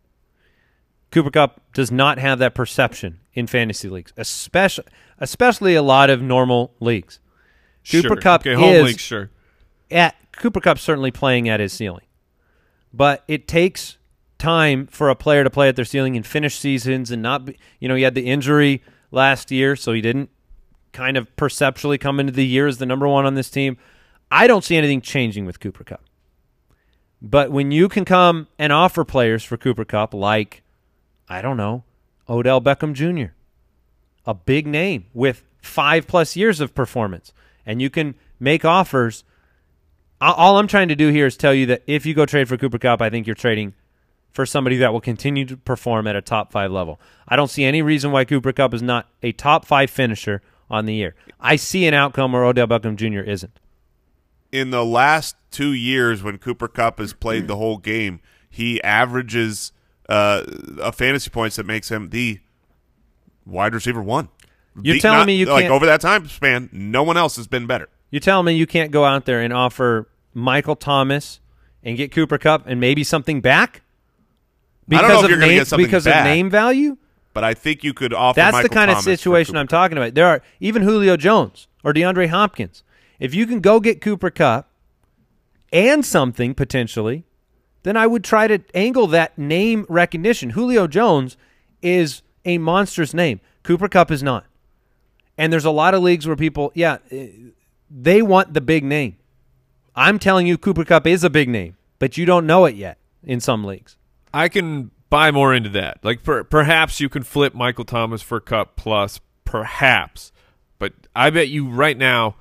[1.11, 4.85] Cooper Kupp does not have that perception in fantasy leagues, especially
[5.19, 7.21] especially a lot of normal leagues.
[7.91, 8.17] Cooper Sure.
[8.17, 9.31] Kupp okay, home is league, sure.
[9.91, 12.05] at Cooper Kupp certainly playing at his ceiling.
[12.93, 13.97] But it takes
[14.39, 17.59] time for a player to play at their ceiling and finish seasons and not be,
[17.81, 20.31] you know, he had the injury last year, so he didn't
[20.93, 23.77] kind of perceptually come into the year as the number one on this team.
[24.31, 26.03] I don't see anything changing with Cooper Kupp.
[27.21, 30.63] But when you can come and offer players for Cooper Kupp like,
[31.29, 31.85] I don't know,
[32.29, 33.33] Odell Beckham Jr.,
[34.27, 37.33] a big name with five plus years of performance,
[37.67, 39.25] and you can make offers.
[40.21, 42.57] All I'm trying to do here is tell you that if you go trade for
[42.57, 43.75] Cooper Kupp, I think you're trading
[44.33, 47.01] for somebody that will continue to perform at a top five level.
[47.27, 50.87] I don't see any reason why Cooper Kupp is not a top five finisher on
[50.87, 51.15] the year.
[51.41, 53.29] I see an outcome where Odell Beckham Jr.
[53.29, 53.59] isn't.
[54.51, 59.73] in the last two years when Cooper Kupp has played the whole game, he averages
[60.09, 60.43] uh,
[60.81, 62.41] a fantasy points that makes him the
[63.47, 64.29] wide receiver one.
[64.81, 67.37] You're The- telling not- me you like can't- over that time span, no one else
[67.37, 67.89] has been better.
[68.11, 71.41] You're telling me you can't go out there and offer Michael Thomas
[71.83, 73.83] and get Cooper Kupp and maybe something back?
[74.91, 76.21] I don't know if of name, because back.
[76.21, 76.97] of name value.
[77.35, 78.37] But I think you could offer.
[78.41, 80.15] That's the kind Thomas of situation I'm talking about.
[80.15, 82.83] There are even Julio Jones or DeAndre Hopkins.
[83.21, 84.71] If you can go get Cooper Kupp
[85.73, 87.25] and something potentially,
[87.83, 90.51] then I would try to angle that name recognition.
[90.51, 91.37] Julio Jones
[91.83, 93.41] is a monstrous name.
[93.63, 94.47] Cooper Kupp is not.
[95.37, 96.99] And there's a lot of leagues where people, yeah,
[97.91, 99.17] they want the big name.
[99.95, 102.99] I'm telling you, Cooper Kupp is a big name, but you don't know it yet
[103.23, 103.97] in some leagues.
[104.33, 105.99] I can buy more into that.
[106.03, 110.33] Like per, perhaps you can flip Michael Thomas for Kupp plus, perhaps.
[110.79, 112.37] But I bet you right now,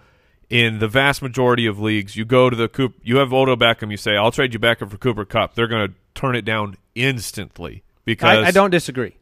[0.49, 3.91] in the vast majority of leagues, you go to the Coop, you have Odo Beckham,
[3.91, 6.77] you say, "I'll trade you Beckham for Cooper Kupp." They're going to turn it down
[6.95, 9.15] instantly because I, I don't disagree.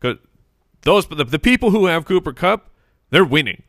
[0.81, 2.69] Those the, the people who have Cooper Kupp,
[3.09, 3.63] they're winning,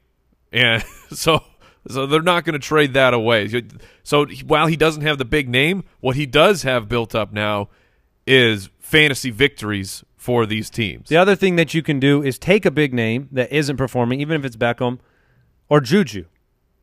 [0.53, 1.43] and so
[1.89, 3.63] so they're not going to trade that away.
[4.03, 7.69] So while he doesn't have the big name, what he does have built up now
[8.27, 11.09] is fantasy victories for these teams.
[11.09, 14.21] The other thing that you can do is take a big name that isn't performing,
[14.21, 14.99] even if it's Beckham
[15.69, 16.25] or Juju.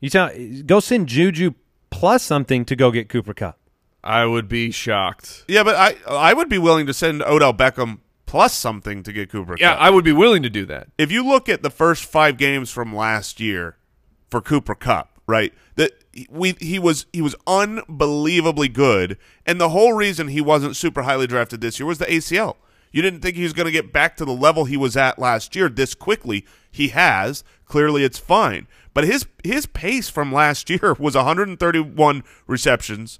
[0.04, 0.30] You tell
[0.66, 1.54] go send Juju
[1.90, 3.58] plus something to go get Cooper Kupp.
[4.04, 5.46] I would be shocked.
[5.48, 9.32] Yeah, but I I would be willing to send Odell Beckham plus something to get
[9.32, 9.54] Cooper.
[9.54, 9.62] Kupp.
[9.62, 9.82] Yeah, Kupp.
[9.82, 10.90] I would be willing to do that.
[10.98, 13.78] if you look at the first five games from last year
[14.30, 15.54] for Cooper Kupp, right?
[15.78, 15.94] That
[16.30, 21.28] we he was he was unbelievably good, and the whole reason he wasn't super highly
[21.28, 22.58] drafted this year was the ACL.
[22.92, 25.18] You didn't think he was going to get back to the level he was at
[25.18, 26.46] last year this quickly.
[26.70, 27.46] He has.
[27.66, 28.68] Clearly, it's fine.
[28.94, 33.20] But his his pace from last year was 131 receptions,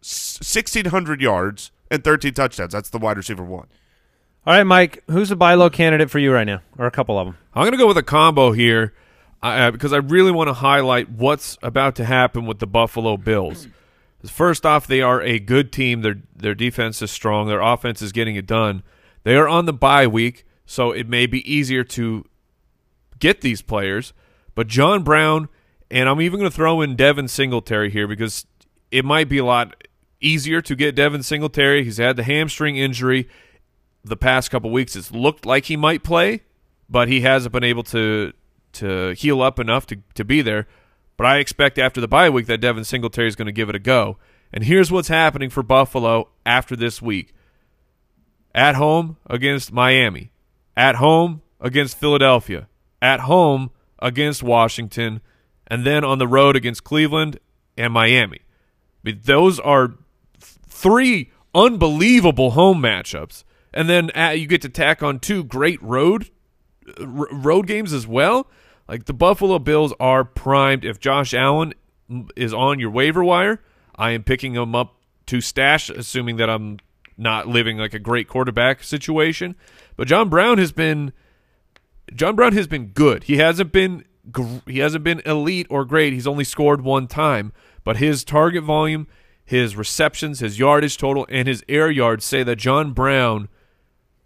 [0.00, 2.72] 1,600 yards, and 13 touchdowns.
[2.72, 3.68] That's the wide receiver one.
[4.46, 7.18] All right, Mike, who's a buy low candidate for you right now, or a couple
[7.18, 7.36] of them?
[7.54, 8.94] I'm going to go with a combo here
[9.42, 13.68] uh, because I really want to highlight what's about to happen with the Buffalo Bills.
[14.24, 16.02] First off, they are a good team.
[16.02, 17.48] Their their defense is strong.
[17.48, 18.82] Their offense is getting it done.
[19.22, 22.24] They are on the bye week, so it may be easier to
[23.18, 24.12] get these players.
[24.60, 25.48] But John Brown,
[25.90, 28.44] and I'm even going to throw in Devin Singletary here because
[28.90, 29.74] it might be a lot
[30.20, 31.82] easier to get Devin Singletary.
[31.82, 33.26] He's had the hamstring injury
[34.04, 34.96] the past couple weeks.
[34.96, 36.42] It's looked like he might play,
[36.90, 38.34] but he hasn't been able to
[38.74, 40.66] to heal up enough to, to be there.
[41.16, 43.74] But I expect after the bye week that Devin Singletary is going to give it
[43.74, 44.18] a go.
[44.52, 47.32] And here's what's happening for Buffalo after this week.
[48.54, 50.32] At home against Miami.
[50.76, 52.68] At home against Philadelphia.
[53.00, 55.20] At home against Washington.
[55.66, 57.38] And then on the road against Cleveland
[57.76, 58.40] and Miami.
[59.04, 59.96] Those are th-
[60.68, 63.44] three unbelievable home matchups.
[63.72, 66.30] And then uh, you get to tack on two great road
[66.98, 68.48] road games as well.
[68.88, 70.84] Like the Buffalo Bills are primed.
[70.84, 71.74] If Josh Allen
[72.34, 73.62] is on your waiver wire,
[73.94, 76.78] I am picking him up to stash, assuming that I'm
[77.16, 79.54] not living like a great quarterback situation.
[79.96, 81.12] But John Brown has been
[82.14, 83.24] John Brown has been good.
[83.24, 84.04] He hasn't been
[84.66, 86.12] he hasn't been elite or great.
[86.12, 87.52] He's only scored one time,
[87.84, 89.06] but his target volume,
[89.44, 93.48] his receptions, his yardage total, and his air yards say that John Brown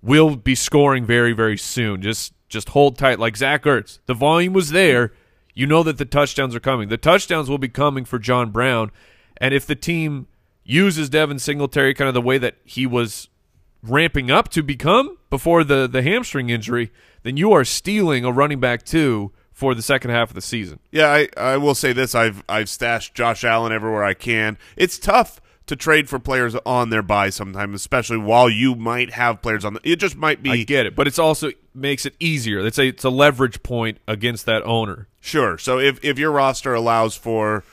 [0.03, 2.03] will be scoring very very soon.
[2.03, 3.99] Just just hold tight like Zach Ertz.
[4.07, 5.13] The volume was there.
[5.55, 6.89] You know that the touchdowns are coming.
[6.89, 8.91] The touchdowns will be coming for John Brown,
[9.37, 10.27] and if the team
[10.65, 13.29] uses Devin Singletary kind of the way that he was
[13.87, 16.93] ramping up to become before the the hamstring injury,
[17.23, 20.81] then you are stealing a running back too for the second half of the season.
[20.91, 24.59] Yeah, I, I will say this: I've I've stashed Josh Allen everywhere I can.
[24.77, 29.41] It's tough to trade for players on their buy sometimes, especially while you might have
[29.41, 29.75] players on.
[29.75, 32.65] The, it just might be I get it, but it's also makes it easier.
[32.67, 35.09] It's a it's a leverage point against that owner.
[35.21, 35.57] Sure.
[35.59, 37.65] So if if your roster allows for,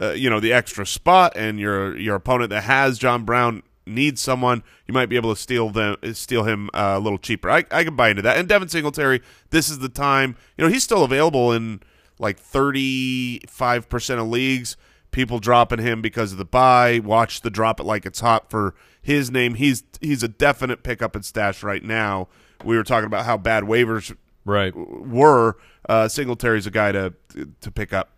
[0.00, 4.20] uh, you know, the extra spot, and your your opponent that has John Brown needs
[4.20, 7.50] someone, you might be able to steal them steal him uh, a little cheaper.
[7.50, 8.36] I I can buy into that.
[8.38, 10.36] And Devin Singletary, this is the time.
[10.56, 11.80] You know, he's still available in
[12.18, 14.76] like thirty five percent of leagues.
[15.10, 17.00] People dropping him because of the buy.
[17.00, 19.54] Watch the drop it like it's hot for his name.
[19.54, 22.28] He's he's a definite pickup and stash right now.
[22.64, 24.72] We were talking about how bad waivers Right.
[24.74, 25.56] were
[25.88, 27.14] uh, Singletary's a guy to
[27.60, 28.10] to pick up.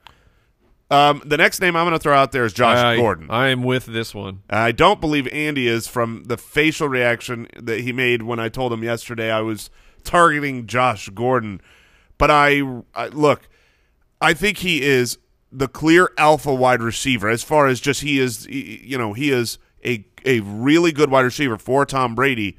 [0.92, 3.28] Um, the next name I'm going to throw out there is Josh I, Gordon.
[3.30, 4.42] I am with this one.
[4.50, 8.74] I don't believe Andy is from the facial reaction that he made when I told
[8.74, 9.70] him yesterday I was
[10.04, 11.62] targeting Josh Gordon.
[12.18, 12.60] But I,
[12.94, 13.48] I look,
[14.20, 15.16] I think he is
[15.50, 19.58] the clear alpha wide receiver as far as just he is, you know, he is
[19.84, 22.58] a a really good wide receiver for Tom Brady.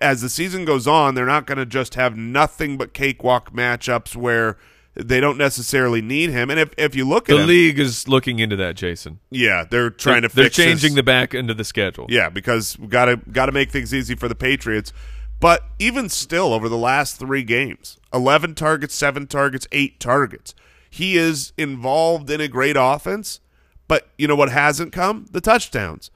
[0.00, 4.16] as the season goes on, they're not going to just have nothing but cakewalk matchups
[4.16, 4.56] where
[4.94, 6.50] they don't necessarily need him.
[6.50, 9.20] And if if you look at The him, league is looking into that, Jason.
[9.30, 12.06] yeah, they're trying they're, to they're changing the back end of the schedule.
[12.08, 14.92] Yeah, because we got to got to make things easy for the Patriots.
[15.40, 20.54] But even still, over the last three games, eleven targets, seven targets, eight targets.
[20.88, 23.40] He is involved in a great offense.
[23.88, 25.26] But you know what hasn't come?
[25.30, 26.10] The touchdowns.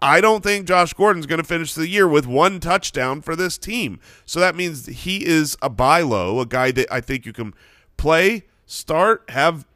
[0.00, 3.58] I don't think Josh Gordon's going to finish the year with one touchdown for this
[3.58, 4.00] team.
[4.24, 7.52] So that means he is a buy low, a guy that I think you can
[8.00, 9.66] play, start, have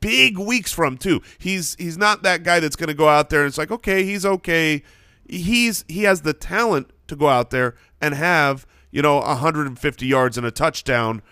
[0.00, 1.20] big weeks from too.
[1.38, 4.04] He's he's not that guy that's going to go out there and it's like, okay,
[4.04, 4.82] he's okay.
[5.28, 10.38] He's he has the talent to go out there and have, you know, 150 yards
[10.38, 11.22] and a touchdown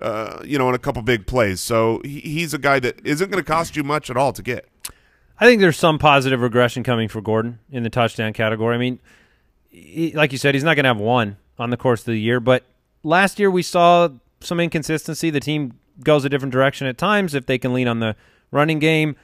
[0.00, 1.60] uh, you know, in a couple big plays.
[1.60, 4.42] So he, he's a guy that isn't going to cost you much at all to
[4.42, 4.66] get.
[5.38, 8.74] I think there's some positive regression coming for Gordon in the touchdown category.
[8.74, 8.98] I mean,
[9.68, 12.20] he, like you said, he's not going to have one on the course of the
[12.20, 12.64] year, but
[13.02, 14.08] last year we saw
[14.40, 15.30] some inconsistency.
[15.30, 17.34] The team goes a different direction at times.
[17.34, 18.16] If they can lean on the
[18.50, 19.16] running game,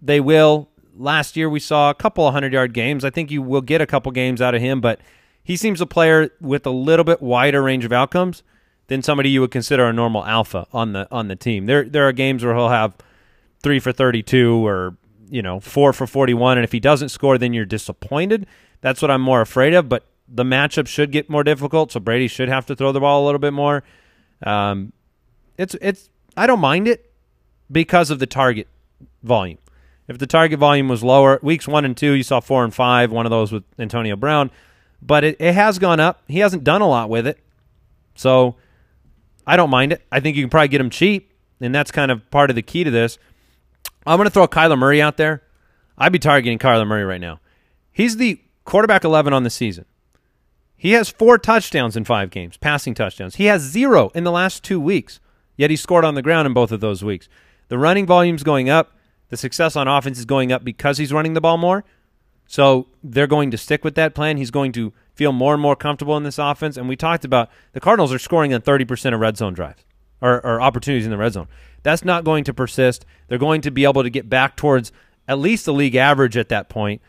[0.00, 0.68] they will.
[0.96, 3.04] Last year we saw a couple of hundred yard games.
[3.04, 5.00] I think you will get a couple games out of him, but
[5.42, 8.42] he seems a player with a little bit wider range of outcomes
[8.88, 11.66] than somebody you would consider a normal alpha on the on the team.
[11.66, 12.96] There there are games where he'll have
[13.62, 14.96] three for thirty two or
[15.30, 18.46] you know four for forty one, and if he doesn't score, then you're disappointed.
[18.80, 19.88] That's what I'm more afraid of.
[19.88, 23.24] But the matchup should get more difficult, so Brady should have to throw the ball
[23.24, 23.82] a little bit more.
[24.44, 24.92] Um,
[25.58, 27.12] it's it's I don't mind it
[27.70, 28.68] because of the target
[29.22, 29.58] volume.
[30.06, 33.12] If the target volume was lower, weeks one and two, you saw four and five,
[33.12, 34.50] one of those with Antonio Brown,
[35.02, 36.22] but it, it has gone up.
[36.26, 37.38] He hasn't done a lot with it,
[38.14, 38.56] so
[39.46, 40.02] I don't mind it.
[40.10, 42.62] I think you can probably get him cheap, and that's kind of part of the
[42.62, 43.18] key to this.
[44.06, 45.42] I'm going to throw Kyler Murray out there.
[45.98, 47.40] I'd be targeting Kyler Murray right now.
[47.92, 49.84] He's the quarterback 11 on the season.
[50.76, 53.34] He has four touchdowns in five games, passing touchdowns.
[53.34, 55.18] He has zero in the last two weeks,
[55.58, 57.28] yet he scored on the ground in both of those weeks.
[57.68, 58.96] The running volume's going up.
[59.28, 61.84] The success on offense is going up because he's running the ball more.
[62.46, 64.38] So they're going to stick with that plan.
[64.38, 66.78] He's going to feel more and more comfortable in this offense.
[66.78, 69.84] And we talked about the Cardinals are scoring on 30% of red zone drives
[70.22, 71.48] or, or opportunities in the red zone.
[71.82, 73.04] That's not going to persist.
[73.28, 74.92] They're going to be able to get back towards
[75.26, 77.02] at least the league average at that point.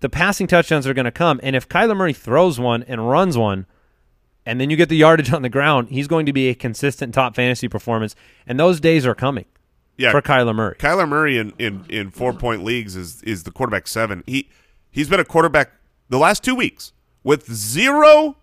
[0.00, 1.38] The passing touchdowns are going to come.
[1.42, 3.66] And if Kyler Murray throws one and runs one,
[4.46, 7.14] and then you get the yardage on the ground, he's going to be a consistent
[7.14, 8.14] top fantasy performance.
[8.46, 9.44] And those days are coming
[9.96, 10.76] Yeah, for Kyler Murray.
[10.78, 14.24] Kyler Murray in, in, in four point leagues is is the quarterback seven.
[14.26, 14.48] He
[14.90, 15.72] he's been a quarterback
[16.08, 18.36] the last two weeks with zero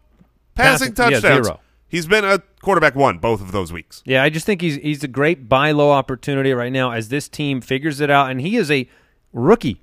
[0.55, 1.45] passing, Passing- yeah, touchdowns.
[1.47, 1.59] zero.
[1.89, 4.01] He's been a quarterback one both of those weeks.
[4.05, 7.29] Yeah, I just think he's he's a great buy low opportunity right now as this
[7.29, 8.89] team figures it out, and he is a
[9.33, 9.81] rookie.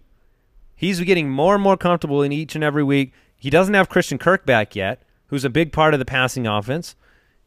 [0.77, 3.13] He's getting more and more comfortable in each and every week.
[3.37, 5.03] He doesn't have Christian Kirk back yet,
[5.35, 6.95] who's a big part of the passing offense.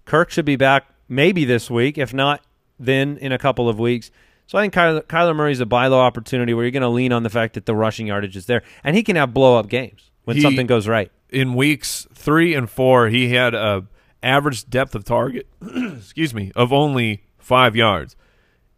[0.04, 2.44] Kirk should be back maybe this week, if not,
[2.78, 4.12] then in a couple of weeks.
[4.46, 7.14] So I think Kyler, Kyler Murray's a buy low opportunity where you're going to lean
[7.14, 9.70] on the fact that the rushing yardage is there, and he can have blow up
[9.70, 11.10] games when He- something goes right.
[11.30, 13.86] in weeks three and four, he had a
[14.22, 15.48] average depth of target,
[15.98, 18.18] excuse me, of only five yards.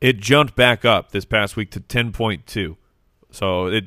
[0.02, 2.78] It jumped back up this past week to ten point two.
[3.32, 3.86] So it,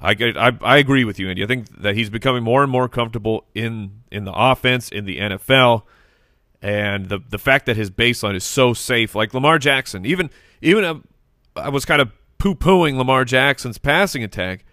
[0.00, 1.42] I, I I agree with you, Andy.
[1.42, 5.18] I think that he's becoming more and more comfortable in in the offense in the
[5.18, 5.82] NFL,
[6.62, 10.30] and the the fact that his baseline is so safe, like Lamar Jackson, even
[10.62, 10.94] even uh,
[11.56, 14.64] I was kind of poo pooing Lamar Jackson's passing attack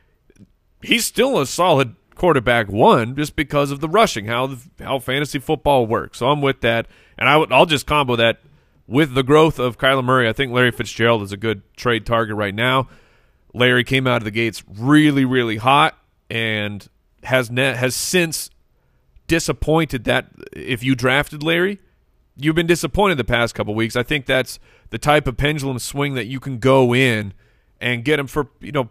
[0.85, 5.85] he's still a solid quarterback one just because of the rushing how how fantasy football
[5.85, 6.19] works.
[6.19, 8.39] So I'm with that, and I would I'll just combo that
[8.87, 10.29] with the growth of Kyler Murray.
[10.29, 12.87] I think Larry Fitzgerald is a good trade target right now.
[13.55, 15.97] Larry came out of the gates really really hot
[16.29, 16.87] and
[17.23, 18.49] has net has since
[19.27, 21.79] disappointed that if you drafted Larry,
[22.35, 23.95] you've been disappointed the past couple weeks.
[23.95, 27.33] I think that's the type of pendulum swing that you can go in
[27.81, 28.89] and get him for you know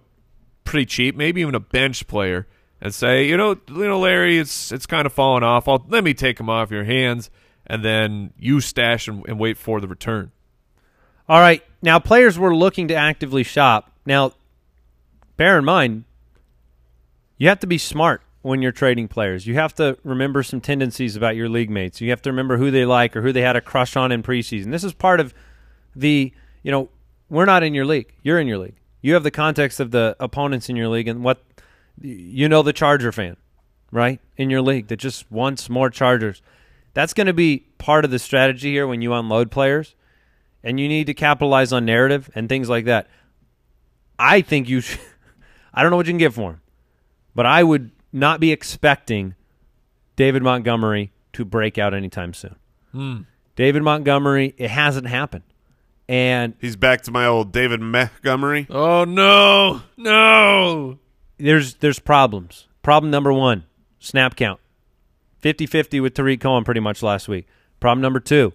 [0.64, 2.46] pretty cheap, maybe even a bench player,
[2.80, 5.68] and say, you know, you know, Larry, it's it's kind of falling off.
[5.68, 7.30] I'll, let me take him off your hands,
[7.66, 10.32] and then you stash and, and wait for the return.
[11.28, 11.62] All right.
[11.80, 13.92] Now, players were looking to actively shop.
[14.04, 14.32] Now,
[15.36, 16.04] bear in mind,
[17.36, 19.46] you have to be smart when you're trading players.
[19.46, 22.00] You have to remember some tendencies about your league mates.
[22.00, 24.22] You have to remember who they like or who they had a crush on in
[24.22, 24.70] preseason.
[24.70, 25.32] This is part of
[25.96, 26.32] the,
[26.62, 26.90] you know,
[27.30, 28.12] we're not in your league.
[28.22, 28.76] You're in your league.
[29.00, 31.42] You have the context of the opponents in your league and what
[32.00, 33.36] you know the Charger fan,
[33.90, 34.20] right?
[34.36, 36.42] In your league that just wants more Chargers.
[36.92, 39.94] That's going to be part of the strategy here when you unload players
[40.62, 43.08] and you need to capitalize on narrative and things like that.
[44.18, 45.00] I think you should,
[45.74, 46.60] I don't know what you can get for him,
[47.34, 49.34] but I would not be expecting
[50.16, 52.56] David Montgomery to break out anytime soon.
[52.92, 53.16] Hmm.
[53.56, 55.44] David Montgomery, it hasn't happened.
[56.08, 58.66] And He's back to my old David Montgomery.
[58.70, 60.98] Oh no, no.
[61.38, 62.68] there's there's problems.
[62.82, 63.64] Problem number one,
[63.98, 64.60] snap count.
[65.42, 67.46] 50-50 with Tarik Cohen pretty much last week.
[67.80, 68.52] Problem number two,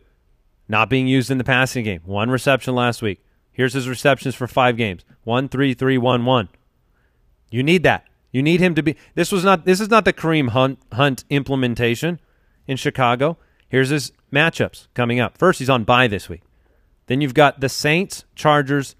[0.67, 2.01] not being used in the passing game.
[2.05, 3.23] One reception last week.
[3.51, 5.03] Here's his receptions for five games.
[5.23, 6.49] One, three, three, one, one.
[7.51, 8.05] You need that.
[8.31, 8.95] You need him to be.
[9.15, 9.65] This was not.
[9.65, 12.19] This is not the Kareem Hunt Hunt implementation
[12.67, 13.37] in Chicago.
[13.67, 15.37] Here's his matchups coming up.
[15.37, 16.41] First, he's on bye this week.
[17.07, 18.95] Then you've got the Saints, Chargers,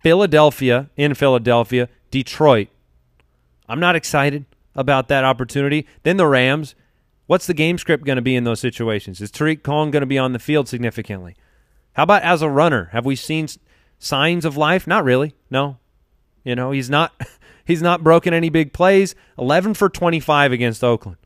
[0.00, 2.68] Philadelphia in Philadelphia, Detroit.
[3.68, 5.86] I'm not excited about that opportunity.
[6.02, 6.74] Then the Rams.
[7.26, 9.20] What's the game script going to be in those situations?
[9.20, 11.36] Is Tarik Cohen going to be on the field significantly?
[11.92, 12.88] How about as a runner?
[12.92, 13.48] Have we seen
[13.98, 14.86] signs of life?
[14.86, 15.34] Not really.
[15.50, 15.76] No.
[16.42, 17.12] You know, he's not
[17.68, 19.14] he's not broken any big plays.
[19.38, 21.18] 11 for 25 against Oakland.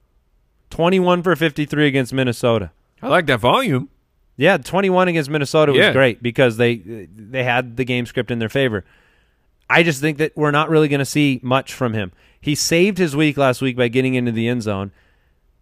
[0.68, 2.70] 21 for 53 against Minnesota.
[3.00, 3.88] I like that volume.
[4.36, 5.92] Yeah, 21 against Minnesota was Yeah.
[5.92, 8.84] great because they they had the game script in their favor.
[9.70, 12.12] I just think that we're not really going to see much from him.
[12.40, 14.90] He saved his week last week by getting into the end zone,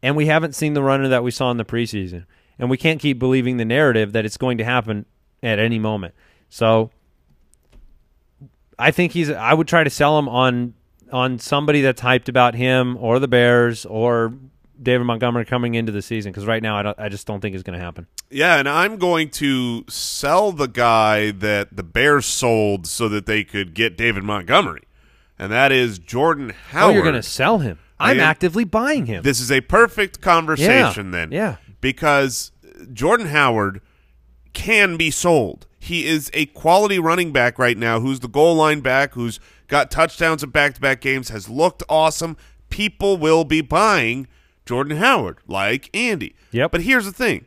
[0.02, 2.24] and we haven't seen the runner that we saw in the preseason.
[2.58, 5.06] And we can't keep believing the narrative that it's going to happen
[5.42, 6.14] at any moment.
[6.48, 6.90] So
[8.80, 10.74] I think he's I would try to sell him on
[11.12, 14.32] on somebody that's hyped about him or the Bears or
[14.82, 17.54] David Montgomery coming into the season because right now I, don't, I just don't think
[17.54, 18.06] it's going to happen.
[18.30, 23.44] Yeah, and I'm going to sell the guy that the Bears sold so that they
[23.44, 24.84] could get David Montgomery,
[25.38, 26.92] and that is Jordan Howard.
[26.92, 27.78] Oh, you're going to sell him.
[27.98, 29.22] I'm am- actively buying him.
[29.22, 31.32] This is a perfect conversation Yeah, then.
[31.32, 31.56] yeah.
[31.82, 32.52] Because
[32.92, 33.82] Jordan Howard
[34.54, 35.66] can be sold.
[35.82, 39.90] He is a quality running back right now who's the goal line back, who's got
[39.90, 42.36] touchdowns in back to back games, has looked awesome.
[42.68, 44.28] People will be buying
[44.66, 46.36] Jordan Howard, like Andy.
[46.52, 46.70] Yep.
[46.70, 47.46] But here's the thing.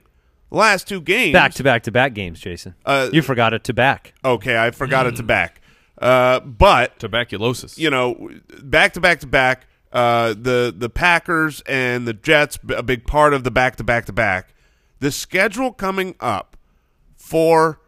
[0.50, 2.76] Last two games back to back to back games, Jason.
[2.86, 4.14] Uh, you forgot it to back.
[4.26, 5.62] Okay, I forgot it to back.
[6.00, 7.78] Uh, but Tuberculosis.
[7.78, 8.30] you know,
[8.62, 9.68] back to back to back.
[9.92, 14.06] Uh, the the Packers and the Jets, a big part of the back to back
[14.06, 14.54] to back.
[15.00, 16.58] The schedule coming up
[17.16, 17.80] for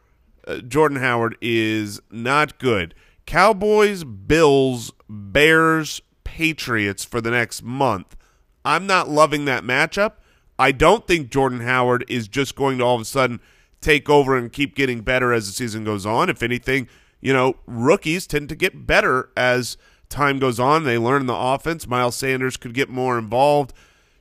[0.48, 2.93] uh, Jordan Howard is not good.
[3.26, 8.16] Cowboys, Bills, Bears, Patriots for the next month.
[8.64, 10.14] I'm not loving that matchup.
[10.58, 13.39] I don't think Jordan Howard is just going to all of a sudden
[13.82, 16.30] take over and keep getting better as the season goes on.
[16.30, 16.88] If anything,
[17.22, 19.78] you know, rookies tend to get better as
[20.10, 20.84] time goes on.
[20.84, 21.88] They learn the offense.
[21.88, 23.74] Miles Sanders could get more involved.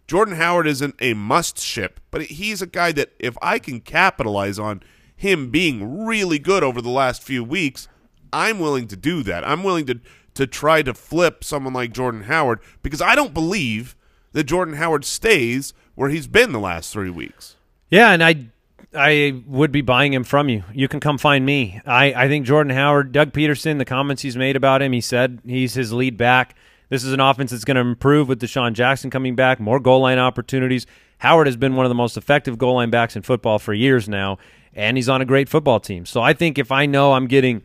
[0.07, 4.59] Jordan Howard isn't a must ship, but he's a guy that if I can capitalize
[4.59, 4.83] on
[5.25, 7.89] him being really good over the last few weeks,
[8.33, 9.43] I'm willing to do that.
[9.47, 10.01] I'm willing to
[10.35, 13.97] to try to flip someone like Jordan Howard because I don't believe
[14.33, 17.55] that Jordan Howard stays where he's been the last 3 weeks.
[17.89, 18.47] Yeah, and I
[18.95, 20.65] I would be buying him from you.
[20.73, 21.81] You can come find me.
[21.87, 25.41] I, I think Jordan Howard, Doug Pederson, the comments he's made about him, he said
[25.45, 26.57] he's his lead back.
[26.91, 30.01] This is an offense that's going to improve with DeSean Jackson coming back, more goal
[30.01, 30.87] line opportunities.
[31.19, 34.09] Howard has been one of the most effective goal line backs in football for years
[34.09, 34.39] now,
[34.75, 36.05] and he's on a great football team.
[36.05, 37.63] So I think if I know I'm getting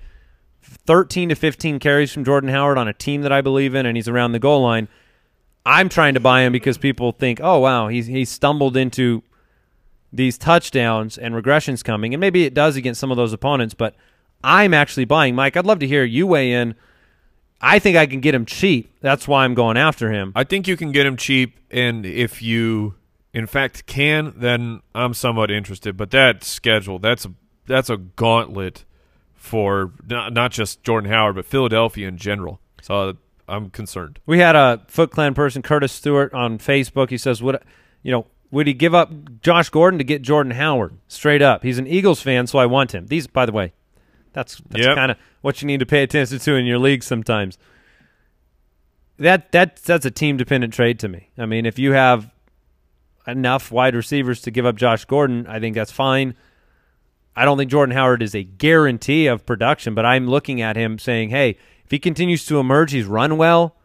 [0.62, 3.98] 13 to 15 carries from Jordan Howard on a team that I believe in and
[3.98, 4.88] he's around the goal line,
[5.66, 9.24] I'm trying to buy him because people think, oh, wow, he's, he's stumbled into
[10.12, 13.96] these touchdowns and regressions coming, and maybe it does against some of those opponents, but
[14.44, 15.36] I'm actually buying.
[15.36, 16.76] Mike, I'd love to hear you weigh in.
[17.62, 18.92] I think I can get him cheap.
[19.02, 20.32] That's why I'm going after him.
[20.36, 22.96] I think you can get him cheap, and if you,
[23.34, 25.96] in fact, can, then I'm somewhat interested.
[25.98, 27.34] But that schedule, that's a
[27.68, 28.86] that's a gauntlet
[29.36, 32.60] for not, not just Jordan Howard, but Philadelphia in general.
[32.82, 33.18] So
[33.48, 34.20] I'm concerned.
[34.26, 37.10] We had a Foot Clan person, Curtis Stewart, on Facebook.
[37.10, 37.58] He says, "Would
[38.04, 38.28] you know?
[38.52, 39.12] Would he give up
[39.42, 40.98] Josh Gordon to get Jordan Howard?
[41.08, 43.06] Straight up, he's an Eagles fan, so I want him.
[43.06, 43.74] These, by the way,
[44.34, 44.96] that's that's Yep.
[44.96, 47.60] kind of what you need to pay attention to in your league sometimes.
[49.18, 51.30] That that that's a team dependent trade to me.
[51.38, 52.32] I mean, if you have
[53.32, 56.36] enough wide receivers to give up Josh Gordon, I think that's fine.
[57.36, 61.00] I don't think Jordan Howard is a guarantee of production, but I'm looking at him
[61.00, 63.76] saying, hey, if he continues to emerge, he's run well.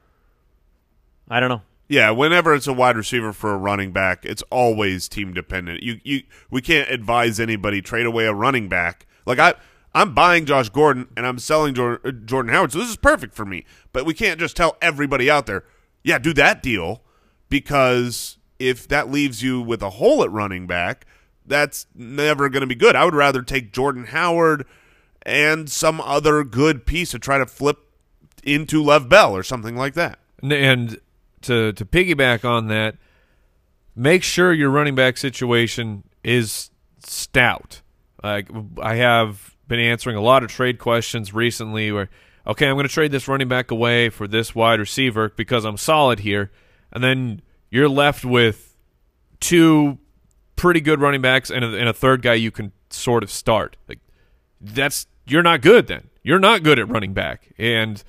[1.28, 1.62] I don't know.
[1.88, 5.82] Yeah, whenever it's a wide receiver for a running back, it's always team dependent.
[5.82, 9.06] You you we can't advise anybody trade away a running back.
[9.26, 9.54] Like I
[9.94, 13.34] I'm buying Josh Gordon and I'm selling Jordan, uh, Jordan Howard, so this is perfect
[13.34, 13.64] for me.
[13.92, 15.64] But we can't just tell everybody out there,
[16.02, 17.02] yeah, do that deal
[17.48, 21.06] because if that leaves you with a hole at running back,
[21.46, 22.96] that's never going to be good.
[22.96, 24.66] I would rather take Jordan Howard
[25.22, 27.78] and some other good piece to try to flip
[28.42, 30.18] into Lev Bell or something like that.
[30.42, 30.98] And,
[31.44, 32.96] to to piggyback on that,
[33.94, 36.70] make sure your running back situation is
[37.04, 37.82] stout.
[38.22, 38.48] Like
[38.82, 42.10] I have been answering a lot of trade questions recently where
[42.46, 45.78] okay, I'm going to trade this running back away for this wide receiver because I'm
[45.78, 46.50] solid here.
[46.92, 47.42] And then
[47.74, 48.76] you're left with
[49.40, 49.98] two
[50.54, 53.76] pretty good running backs and a, and a third guy you can sort of start.
[53.88, 53.98] Like
[54.60, 56.08] that's you're not good then.
[56.22, 57.52] You're not good at running back.
[57.58, 58.00] And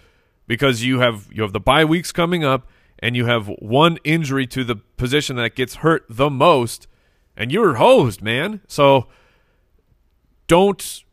[0.45, 4.45] because you have you have the bye weeks coming up and you have one injury
[4.45, 6.87] to the position that gets hurt the most
[7.35, 8.61] and you're hosed, man.
[8.67, 9.07] So
[10.45, 11.03] don't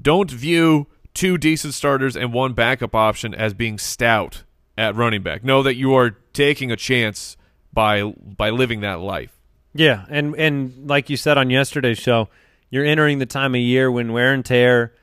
[0.00, 4.44] don't view two decent starters and one backup option as being stout
[4.78, 5.44] at running back.
[5.44, 7.36] Know that you are taking a chance
[7.76, 9.30] by by living that life.
[9.74, 12.30] Yeah, and and like you said on yesterday's show,
[12.70, 14.94] you're entering the time of year when wear and tear,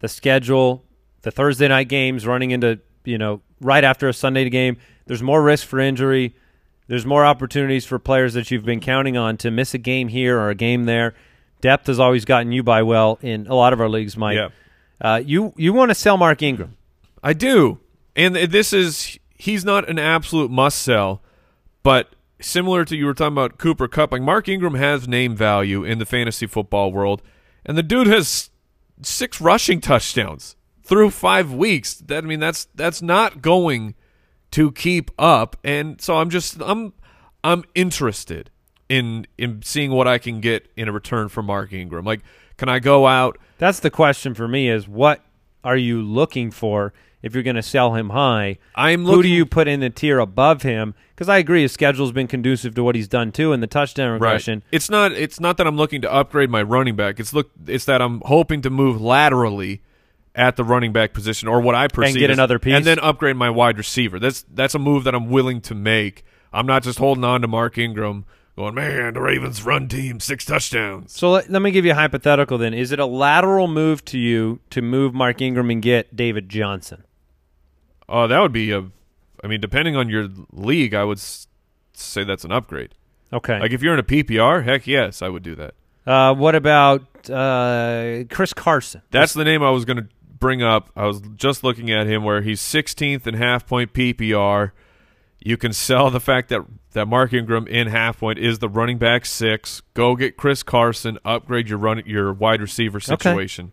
[0.00, 0.84] the schedule,
[1.22, 4.76] the Thursday night games running into you know right after a Sunday game.
[5.06, 6.36] There's more risk for injury.
[6.86, 10.38] There's more opportunities for players that you've been counting on to miss a game here
[10.38, 11.14] or a game there.
[11.62, 14.36] Depth has always gotten you by well in a lot of our leagues, Mike.
[14.36, 14.48] Yeah.
[15.00, 16.76] Uh, you you want to sell Mark Ingram?
[17.22, 17.78] I do,
[18.14, 21.22] and this is he's not an absolute must sell,
[21.82, 25.84] but similar to you were talking about Cooper Kupp, like Mark Ingram has name value
[25.84, 27.22] in the fantasy football world,
[27.64, 28.50] and the dude has
[29.02, 31.94] six rushing touchdowns through five weeks.
[31.94, 33.94] That I mean, that's that's not going
[34.52, 36.92] to keep up, and so I'm just I'm
[37.44, 38.50] I'm interested
[38.88, 42.04] in in seeing what I can get in a return for Mark Ingram.
[42.04, 42.20] Like,
[42.56, 43.38] can I go out?
[43.58, 45.24] That's the question for me: is what
[45.62, 46.92] are you looking for
[47.22, 48.58] if you're going to sell him high?
[48.74, 50.94] I'm Who do you put in the tier above him?
[51.14, 54.12] Because I agree, his schedule's been conducive to what he's done too, and the touchdown
[54.12, 54.62] regression.
[54.72, 57.20] It's not it's not that I'm looking to upgrade my running back.
[57.20, 59.82] It's look it's that I'm hoping to move laterally
[60.34, 62.74] at the running back position or what I perceive and get as- another piece?
[62.74, 64.18] and then upgrade my wide receiver.
[64.18, 66.24] That's that's a move that I'm willing to make.
[66.52, 68.24] I'm not just holding on to Mark Ingram
[68.56, 71.96] going, "Man, the Ravens run team six touchdowns." So let, let me give you a
[71.96, 72.72] hypothetical then.
[72.74, 77.04] Is it a lateral move to you to move Mark Ingram and get David Johnson?
[78.10, 78.84] Oh, that would be a
[79.42, 81.46] I mean, depending on your league, I would s-
[81.94, 82.94] say that's an upgrade.
[83.32, 83.58] Okay.
[83.58, 85.74] Like if you're in a PPR, heck yes, I would do that.
[86.06, 89.02] uh, what about uh, Chris Carson?
[89.10, 90.08] That's the name I was going to
[90.38, 90.90] bring up.
[90.96, 94.72] I was just looking at him where he's 16th in half point PPR.
[95.42, 98.98] You can sell the fact that that Mark Ingram in half point is the running
[98.98, 99.80] back six.
[99.94, 101.18] Go get Chris Carson.
[101.24, 103.72] Upgrade your run your wide receiver situation.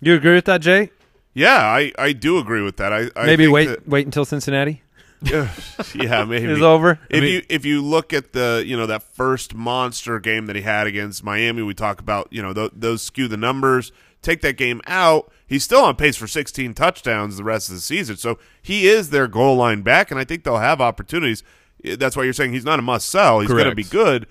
[0.00, 0.90] You agree with that, Jay?
[1.34, 2.92] Yeah, I, I do agree with that.
[2.92, 4.82] I, I Maybe wait that- wait until Cincinnati
[5.22, 5.50] yeah,
[6.24, 6.98] maybe is over.
[7.10, 10.46] If I mean- you if you look at the you know that first monster game
[10.46, 13.92] that he had against Miami, we talk about you know th- those skew the numbers.
[14.20, 17.80] Take that game out, he's still on pace for 16 touchdowns the rest of the
[17.80, 18.16] season.
[18.16, 21.44] So he is their goal line back, and I think they'll have opportunities.
[21.84, 23.38] That's why you're saying he's not a must sell.
[23.38, 24.26] He's going to be good,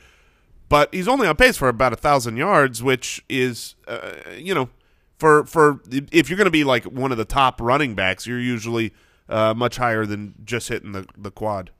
[0.67, 4.69] but he's only on pace for about a thousand yards, which is uh, you know
[5.17, 8.39] for for if you're going to be like one of the top running backs, you're
[8.39, 8.93] usually
[9.29, 11.71] uh, much higher than just hitting the the quad.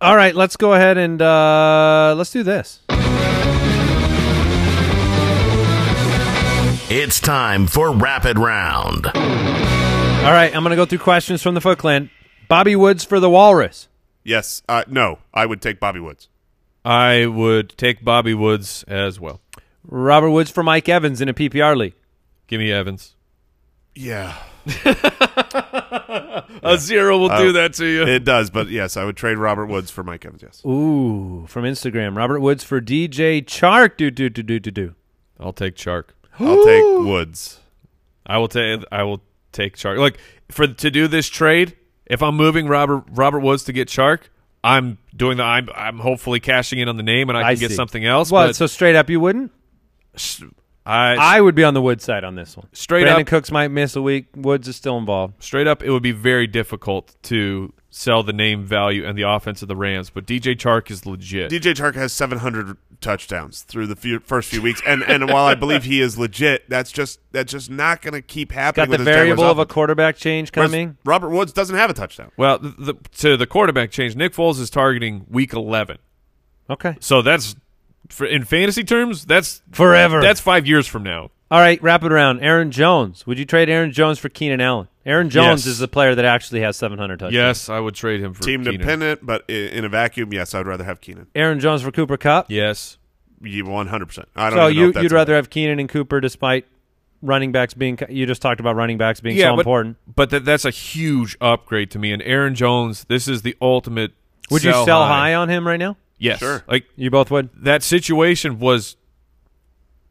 [0.00, 2.80] All right, let's go ahead and uh, let's do this.
[6.94, 9.06] It's time for Rapid Round.
[9.06, 12.10] All right, I'm going to go through questions from the Foot Clan.
[12.48, 13.88] Bobby Woods for the Walrus.
[14.24, 14.62] Yes.
[14.68, 16.28] Uh, no, I would take Bobby Woods.
[16.84, 19.40] I would take Bobby Woods as well.
[19.84, 21.94] Robert Woods for Mike Evans in a PPR league.
[22.52, 23.14] Give me Evans.
[23.94, 24.36] Yeah,
[26.62, 28.02] A zero will do uh, that to you.
[28.06, 28.50] it does.
[28.50, 30.42] But yes, I would trade Robert Woods for Mike Evans.
[30.42, 30.62] Yes.
[30.66, 32.14] Ooh, from Instagram.
[32.14, 33.96] Robert Woods for DJ Chark.
[33.96, 34.94] Do do do do do do.
[35.40, 36.08] I'll take Chark.
[36.38, 37.60] I'll take Woods.
[38.26, 39.22] I will take I will
[39.52, 39.96] take Chark.
[39.96, 40.18] Like
[40.50, 41.74] for to do this trade,
[42.04, 44.24] if I'm moving Robert Robert Woods to get Chark,
[44.62, 47.54] I'm doing the I'm I'm hopefully cashing in on the name and I can I
[47.54, 48.30] get something else.
[48.30, 48.56] What?
[48.56, 49.52] So straight up, you wouldn't?
[50.84, 52.66] I, I would be on the Woods side on this one.
[52.72, 54.26] Straight Brandin up- Cooks might miss a week.
[54.34, 55.42] Woods is still involved.
[55.42, 59.62] straight up, it would be very difficult to sell the name value and the offense
[59.62, 60.10] of the Rams.
[60.10, 61.52] But DJ Chark is legit.
[61.52, 65.54] DJ Chark has 700 touchdowns through the few, first few weeks, and and while I
[65.54, 68.86] believe he is legit, that's just that's just not going to keep happening.
[68.86, 70.96] Got the this variable of a quarterback change Whereas coming.
[71.04, 72.30] Robert Woods doesn't have a touchdown.
[72.36, 75.98] well, the, the, to the quarterback change, Nick Foles is targeting Week 11.
[76.70, 76.96] Okay.
[77.00, 77.54] So that's
[78.08, 80.20] for in fantasy terms, that's Forever.
[80.20, 81.30] That's five years from now.
[81.50, 82.40] All right, wrap it around.
[82.40, 83.26] Aaron Jones.
[83.26, 84.88] Would you trade Aaron Jones for Keenan Allen?
[85.04, 85.74] Aaron Jones Yes.
[85.74, 87.34] is the player that actually has 700 touchdowns.
[87.34, 88.80] Yes, I would trade him for Team Keenan.
[88.80, 91.26] dependent, but in a vacuum, yes, I'd rather have Keenan.
[91.34, 92.46] Aaron Jones for Cooper Kupp.
[92.50, 92.96] Yes.
[93.42, 94.06] You 100.
[94.06, 94.58] percent I don't.
[94.58, 96.64] So even know you if that's you'd a- rather have Keenan and Cooper despite
[97.20, 99.96] running backs being you just talked about running backs being so but, important.
[100.14, 102.12] But that, that's a huge upgrade to me.
[102.12, 104.12] And Aaron Jones, this is the ultimate.
[104.50, 105.96] Would you sell high on him right now?
[106.22, 106.38] Yes.
[106.38, 106.62] Sure.
[106.68, 107.50] Like You both would.
[107.64, 108.96] that situation was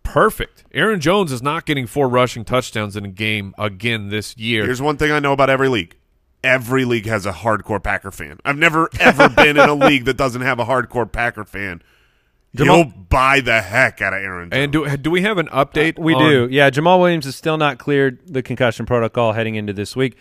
[0.04, 0.64] perfect.
[0.74, 4.66] Aaron Jones is not getting four rushing touchdowns in a game again this year.
[4.66, 5.96] Here's one thing I know about every league.
[6.44, 8.40] Every league has a hardcore Packer fan.
[8.44, 11.82] I've never ever been in a league that doesn't have a hardcore Packer fan.
[12.56, 14.64] Jamal- He'll buy the heck out of Aaron Jones.
[14.64, 15.98] and do do we have an update?
[16.00, 16.48] We on- do.
[16.52, 20.18] Yeah, Jamaal Williams is still not cleared the concussion protocol heading into this week.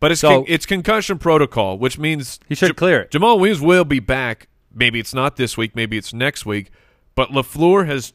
[0.00, 3.10] But it's So- con- it's concussion protocol, which means He should clear it.
[3.12, 4.48] Jamaal Williams will be back.
[4.74, 5.74] Maybe it's not this week.
[5.76, 6.70] Maybe it's next week.
[7.14, 8.12] But LaFleur has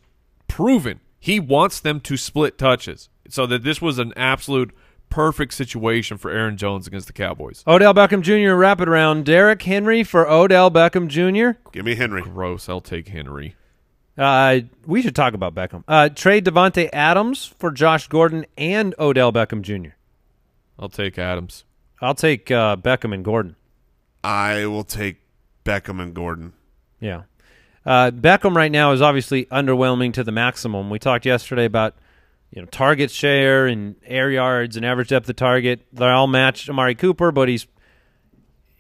[0.48, 4.74] proven he wants them to split touches, so that this was an absolute
[5.10, 7.64] perfect situation for Aaron Jones against the Cowboys.
[7.68, 8.56] Odell Beckham Jr.
[8.56, 9.26] Rapid round.
[9.26, 11.60] Derrick Henry for Odell Beckham Jr.
[11.72, 12.22] Give me Henry.
[12.22, 12.70] Gross.
[12.70, 13.56] I'll take Henry.
[14.18, 15.84] Uh, we should talk about Beckham.
[15.88, 19.96] Uh, trade Davante Adams for Josh Gordon and Odell Beckham Jr.
[20.80, 21.66] I'll take Adams.
[22.02, 23.56] I'll take uh, Beckham and Gordon.
[24.24, 25.18] I will take
[25.68, 26.54] Beckham and Gordon.
[27.00, 27.24] Yeah.
[27.86, 30.90] Uh, Beckham right now is obviously underwhelming to the maximum.
[30.90, 31.96] We talked yesterday about
[32.52, 35.86] you know target share and air yards and average depth of target.
[35.92, 37.68] They're all matched Amari Cooper, but he's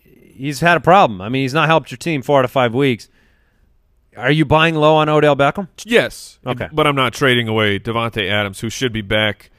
[0.03, 1.21] he's had a problem.
[1.21, 3.09] I mean, he's not helped your team four out of five weeks.
[4.15, 5.67] Are you buying low on Odell Beckham?
[5.85, 6.39] Yes.
[6.45, 6.67] Okay.
[6.71, 9.51] But I'm not trading away Davante Adams, who should be back,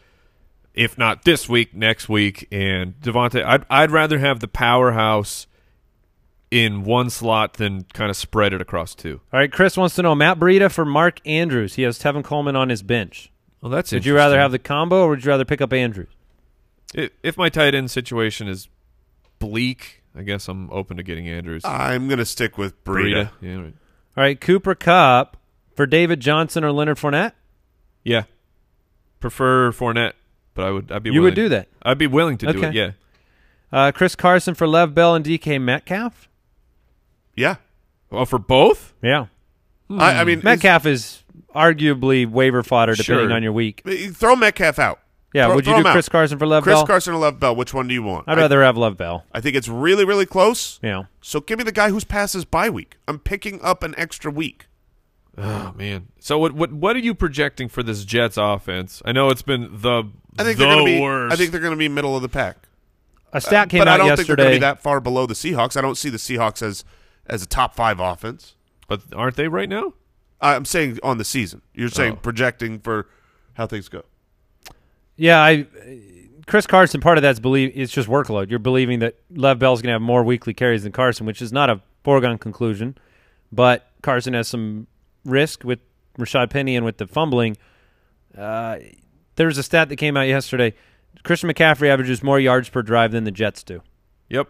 [0.74, 2.48] if not this week, next week.
[2.50, 5.46] And Davante, I'd I'd rather have the powerhouse
[6.50, 9.20] in one slot then kind of spread it across two.
[9.32, 11.74] All right, Chris wants to know Matt Breida for Mark Andrews.
[11.74, 13.30] He has Tevin Coleman on his bench.
[13.60, 14.12] Well, that's interesting.
[14.12, 16.08] Would you rather have the combo or would you rather pick up Andrews?
[16.94, 18.68] the if my tight end situation is
[19.38, 20.02] bleak?
[20.16, 21.64] I guess I'm open to getting Andrews.
[21.64, 23.30] I'm going to stick with Breida.
[23.40, 23.56] Yeah.
[23.56, 23.74] Right.
[24.16, 25.36] All right, Cooper Kupp
[25.76, 27.32] for David Johnson or Leonard Fournette.
[28.02, 28.24] Yeah.
[29.20, 30.14] Prefer Fournette,
[30.54, 30.90] but I would.
[30.90, 31.10] I'd be.
[31.10, 31.68] You would do that.
[31.82, 32.74] I'd be willing to do it.
[32.74, 32.92] Yeah.
[33.70, 36.27] Uh, Chris Carson for Lev Bell and DK Metcalf.
[37.38, 37.56] Yeah.
[38.10, 38.94] Well, for both.
[39.02, 39.26] Yeah,
[39.90, 41.22] I, I mean, Metcalf is
[41.54, 43.36] arguably waiver fodder depending Sure.
[43.36, 43.82] on your week.
[44.14, 45.00] throw Metcalf out.
[45.34, 45.92] Yeah, Throw- would you do him out.
[45.92, 46.86] Chris Carson for Lev Chris Bell?
[46.86, 47.54] Carson or Lev Bell?
[47.54, 48.24] Which one do you want?
[48.28, 49.24] I'd I- rather have Love Bell.
[49.32, 50.80] I think it's really, really close.
[50.82, 51.04] Yeah.
[51.20, 52.96] So give me the guy who's past his bye week.
[53.06, 54.66] I'm picking up an extra week.
[55.36, 56.08] Oh man.
[56.18, 59.02] So what what what are you projecting for this Jets offense?
[59.04, 60.04] I know it's been the
[60.38, 61.00] I think the they're going to be.
[61.00, 61.32] worst.
[61.32, 62.56] I think they're going to be middle of the pack.
[63.32, 64.56] A stat uh, came but out I don't think they're going to yesterday.
[64.56, 65.76] be that far below the Seahawks.
[65.76, 66.84] I don't see the Seahawks as
[67.28, 68.54] as a top five offense.
[68.88, 69.92] but aren't they right now?
[70.40, 71.62] I'm saying on the season.
[71.74, 72.16] You're saying Oh.
[72.16, 73.06] projecting for
[73.54, 74.04] how things go.
[75.16, 75.66] yeah, I.
[76.46, 78.48] Chris Carson, part of that's believe it's just workload.
[78.48, 81.52] You're believing that Lev Bell's going to have more weekly carries than Carson, which is
[81.52, 82.96] not a foregone conclusion.
[83.52, 84.86] But Carson has some
[85.26, 85.80] risk with
[86.18, 87.58] Rashaad Penny and with the fumbling.
[88.36, 88.78] Uh,
[89.36, 90.72] there was a stat that came out yesterday.
[91.22, 93.82] Christian McCaffrey averages more yards per drive than the Jets do.
[94.30, 94.48] Yep.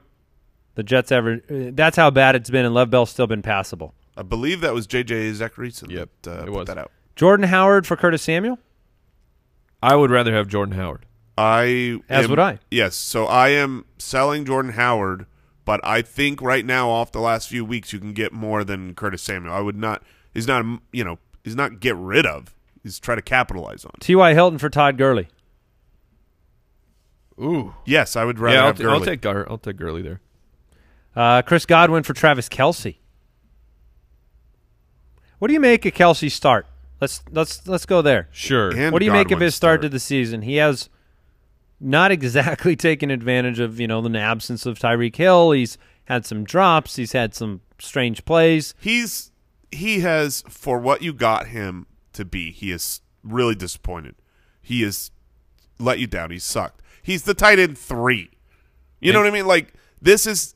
[0.78, 1.40] The Jets ever.
[1.50, 3.94] uh, That's how bad it's been, and Lev Bell's still been passable.
[4.16, 5.32] I believe that was J.J.
[5.32, 5.90] Zachariason.
[5.90, 6.66] Yep, that uh, it put was.
[6.68, 6.92] that out.
[7.16, 8.60] Jordan Howard for Curtis Samuel.
[9.82, 11.04] I would rather have Jordan Howard.
[11.36, 12.60] I As am- would I.
[12.70, 15.26] Yes, so I am selling Jordan Howard,
[15.64, 18.94] but I think right now off the last few weeks you can get more than
[18.94, 19.52] Curtis Samuel.
[19.52, 20.04] I would not.
[20.32, 20.64] He's not.
[20.92, 22.54] You know, he's not get rid of.
[22.84, 23.90] He's try to capitalize on.
[23.96, 24.00] it.
[24.02, 24.32] T.Y.
[24.34, 25.26] Hilton for Todd Gurley.
[27.40, 27.74] Ooh.
[27.84, 28.98] Yes, I would rather Yeah, I'll, have t- Gurley.
[29.00, 30.20] I'll take Gar- I'll take Gurley there.
[31.16, 32.96] Uh, Chris Godwin for Travis Kelce.
[35.38, 36.66] What do you make of Kelce's start?
[37.00, 38.28] Let's let's let's go there.
[38.32, 38.76] Sure.
[38.76, 40.42] And What do you make of his start to the season?
[40.42, 40.88] He has
[41.80, 45.52] not exactly taken advantage of you know the absence of Tyreek Hill.
[45.52, 46.96] He's had some drops.
[46.96, 48.74] He's had some strange plays.
[48.80, 49.30] He's
[49.70, 52.50] he has for what you got him to be.
[52.50, 54.16] He is really disappointed.
[54.60, 55.10] He has
[55.78, 56.30] let you down.
[56.30, 56.82] He sucked.
[57.02, 58.30] He's the tight end three.
[59.00, 59.46] You know what I mean?
[59.46, 60.54] Like this is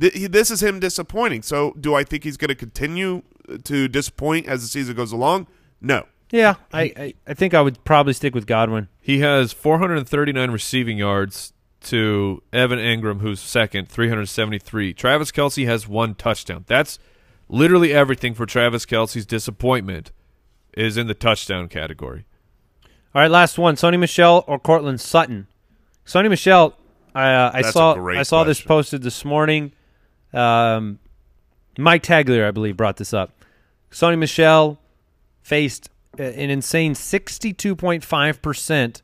[0.00, 1.42] th- this is him disappointing.
[1.42, 3.22] So do I think he's going to continue
[3.64, 5.46] to disappoint as the season goes along?
[5.80, 6.06] No.
[6.30, 8.88] Yeah, I, I I think I would probably stick with Godwin.
[9.00, 14.94] He has 439 receiving yards to Evan Engram, who's second, 373.
[14.94, 16.64] Travis Kelce has one touchdown.
[16.68, 16.98] That's
[17.48, 20.12] literally everything for Travis Kelce's disappointment
[20.74, 22.26] is in the touchdown category.
[23.12, 25.48] All right, last one: Sony Michel or Courtland Sutton.
[26.06, 26.76] Sony Michel,
[27.12, 29.72] I uh, I That's a saw I saw this posted this morning.
[30.32, 30.98] Um,
[31.78, 33.32] Mike Tagliere, I believe, brought this up.
[33.90, 34.78] Sony Michel
[35.42, 39.02] faced uh, an insane sixty-two point five percent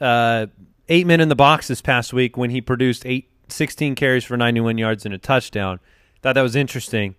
[0.00, 0.46] uh,
[0.88, 4.36] eight men in the box this past week when he produced eight, 16 carries for
[4.36, 5.80] 91 yards and a touchdown.
[6.22, 7.14] Thought that was interesting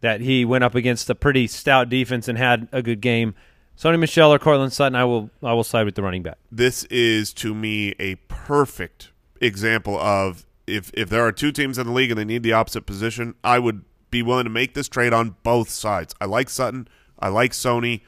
[0.00, 3.34] that he went up against a pretty stout defense and had a good game.
[3.78, 6.38] Sony Michel or Courtland Sutton, I will I will side with the running back.
[6.50, 9.10] This is to me a perfect
[9.40, 12.52] example of if if there are two teams in the league and they need the
[12.52, 16.14] opposite position, I would be willing to make this trade on both sides.
[16.20, 16.88] I like Sutton.
[17.18, 18.02] I like Sony.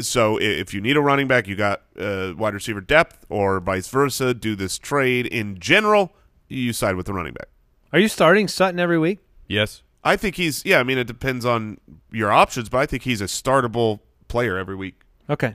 [0.00, 3.88] So if you need a running back, you got uh, wide receiver depth, or vice
[3.88, 4.34] versa.
[4.34, 6.12] Do this trade in general.
[6.48, 7.48] You side with the running back.
[7.92, 9.20] Are you starting Sutton every week?
[9.46, 9.82] Yes.
[10.02, 10.80] I think he's yeah.
[10.80, 11.78] I mean, it depends on
[12.10, 15.00] your options, but I think he's a startable player every week.
[15.30, 15.54] Okay.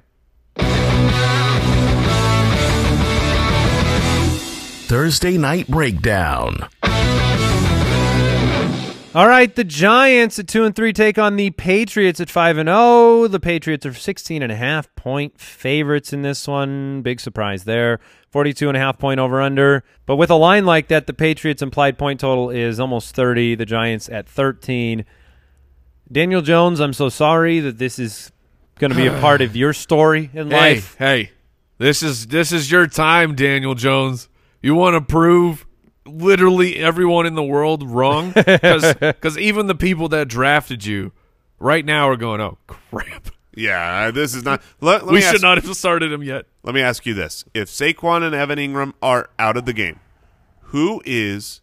[4.89, 6.67] Thursday Night Breakdown.
[9.13, 12.67] All right, the Giants at 2 and 3 take on the Patriots at 5 and
[12.67, 13.27] 0.
[13.27, 17.03] The Patriots are 16 and a half point favorites in this one.
[17.03, 17.99] Big surprise there.
[18.31, 19.83] 42 and a half point over under.
[20.07, 23.67] But with a line like that, the Patriots implied point total is almost 30, the
[23.67, 25.05] Giants at 13.
[26.11, 28.31] Daniel Jones, I'm so sorry that this is
[28.79, 30.95] going to be a part of your story in Hey, life.
[30.97, 31.29] hey,
[31.77, 34.28] this is this is your time, Daniel Jones.
[34.61, 35.65] You want to prove
[36.05, 41.11] literally everyone in the world wrong because even the people that drafted you
[41.59, 44.61] right now are going, "Oh crap, Yeah, this is not.
[44.81, 47.13] Let, let we me should ask, not have started him yet." Let me ask you
[47.13, 49.99] this: If Saquon and Evan Engram are out of the game,
[50.61, 51.61] who is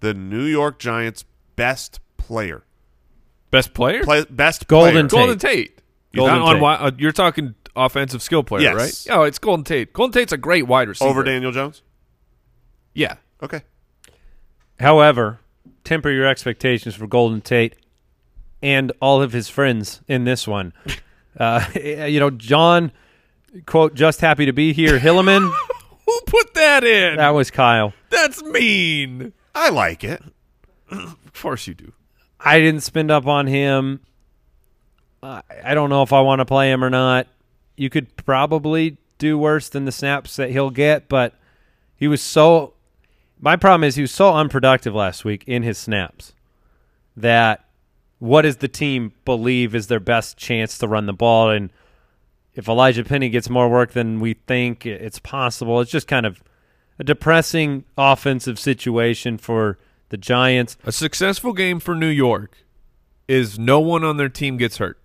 [0.00, 1.24] the New York Giants'
[1.54, 2.64] best player?
[3.52, 5.22] Best player, Play, best Golden player.
[5.26, 5.78] Golden Tate.
[6.14, 6.60] Golden Not on Tate.
[6.62, 9.06] wi- uh, you're talking offensive skill player, Yes.
[9.08, 9.16] right?
[9.16, 9.92] Oh, it's Golden Tate.
[9.92, 11.08] Golden Tate's a great wide receiver.
[11.08, 11.82] over Daniel Jones.
[12.96, 13.16] Yeah.
[13.42, 13.60] Okay.
[14.80, 15.38] However,
[15.84, 17.76] temper your expectations for Golden Tate
[18.62, 20.72] and all of his friends in this one.
[21.38, 22.90] Uh, you know, John,
[23.66, 24.98] quote, just happy to be here.
[24.98, 25.42] Hilliman,
[26.06, 27.16] Who put that in?
[27.16, 27.92] that was Kyle.
[28.08, 29.34] That's mean.
[29.54, 30.22] I like it.
[30.90, 31.92] Of course you do.
[32.40, 34.00] I didn't spend up on him.
[35.22, 37.26] I I don't know if I want to play him or not.
[37.76, 41.34] You could probably do worse than the snaps that he'll get, but
[41.96, 42.72] he was so.
[43.38, 46.32] My problem is he was so unproductive last week in his snaps
[47.16, 47.64] that
[48.18, 51.50] what does the team believe is their best chance to run the ball?
[51.50, 51.70] And
[52.54, 55.80] if Elijhaa Penny gets more work than we think, it's possible.
[55.80, 56.42] It's just kind of
[56.98, 59.78] a depressing offensive situation for
[60.08, 60.78] the Giants.
[60.84, 62.56] A successful game for New York
[63.28, 64.98] is no one on their team gets hurt.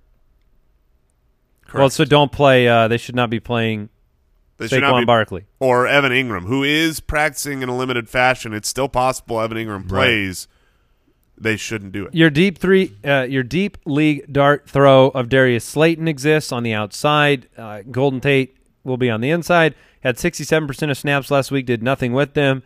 [1.74, 2.68] Well, so don't play.
[2.68, 3.90] Uh, they should not be playing
[4.62, 5.46] They should not Saquon be- Barkley.
[5.60, 8.54] or Evan Engram, who is practicing in a limited fashion.
[8.54, 10.48] It's still possible Evan Engram plays.
[11.38, 12.14] They shouldn't do it.
[12.14, 16.74] Your deep three, uh, your deep league dart throw of Darius Slayton exists on the
[16.74, 17.48] outside.
[17.58, 19.74] Uh, Golden Tate will be on the inside.
[20.02, 21.66] Had sixty-seven percent of snaps last week.
[21.66, 22.62] Did nothing with them.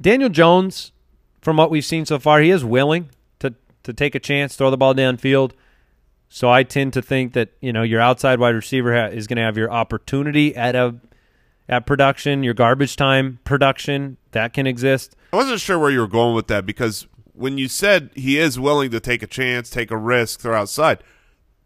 [0.00, 0.92] Daniel Jones,
[1.40, 3.08] from what we've seen so far, he is willing
[3.40, 5.52] to to take a chance, throw the ball downfield.
[6.28, 9.36] So I tend to think that you know your outside wide receiver ha- is going
[9.36, 10.96] to have your opportunity at a
[11.68, 15.16] at production, your garbage time production that can exist.
[15.32, 18.58] I wasn't sure where you were going with that because when you said he is
[18.58, 21.02] willing to take a chance, take a risk, throw outside,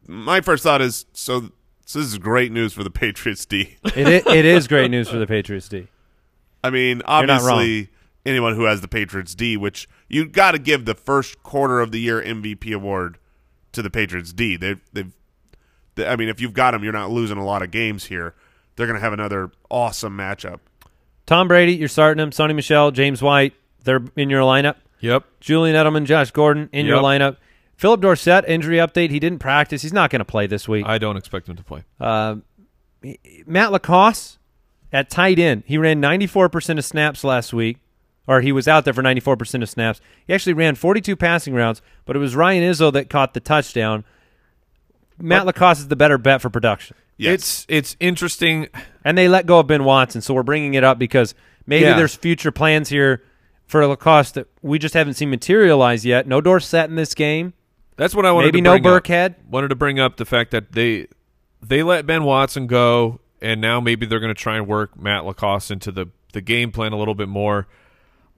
[0.07, 1.51] my first thought is so.
[1.87, 3.77] So this is great news for the Patriots D.
[3.97, 5.89] It i- it is great news for the Patriots D.
[6.63, 7.89] I mean, obviously,
[8.27, 11.91] anyone who has the Patriots D, which you got to give the first quarter of
[11.91, 13.19] the year MVP award
[13.73, 14.57] to the Patriots D.
[14.57, 15.12] They've, they've,
[15.95, 18.35] they, I mean, if you've got them, you're not losing a lot of games here.
[18.77, 20.61] They're going to have another awesome matchup.
[21.27, 22.31] Tom Brady, you're starting him.
[22.31, 23.55] Sony Michel, James White,
[23.85, 24.77] they're in your lineup.
[25.01, 25.25] Yep.
[25.41, 27.37] Julian Edelman, Josh Gordon in your lineup.
[27.77, 29.11] Phillip Dorsett, injury update.
[29.11, 29.81] He didn't practice.
[29.81, 30.85] He's not going to play this week.
[30.87, 31.85] I don't expect him to play.
[31.99, 32.37] Uh,
[33.47, 34.39] Matt LaCosse
[34.93, 35.62] at tight end.
[35.66, 37.79] He ran 94% of snaps last week,
[38.31, 40.01] or he was out there for 94% of snaps.
[40.24, 44.05] He actually ran 42 passing rounds, but it was Ryan Izzo that caught the touchdown.
[45.18, 46.97] Matt LaCosse is the better bet for production.
[47.16, 47.35] Yes.
[47.35, 48.68] It's it's interesting.
[49.05, 51.35] And they let go of Ben Watson, so we're bringing it up because
[51.66, 51.97] maybe Yeah.
[51.97, 53.22] there's future plans here
[53.66, 56.26] for LaCosse that we just haven't seen materialize yet.
[56.28, 57.53] No Dorsett in this game.
[57.97, 59.33] That's what I wanted Maybe to no bring up.
[59.51, 61.09] Wanted to bring up the fact that they
[61.61, 65.24] they let Ben Watson go, and now maybe they're going to try and work Matt
[65.26, 67.66] LaCosse into the the game plan a little bit more.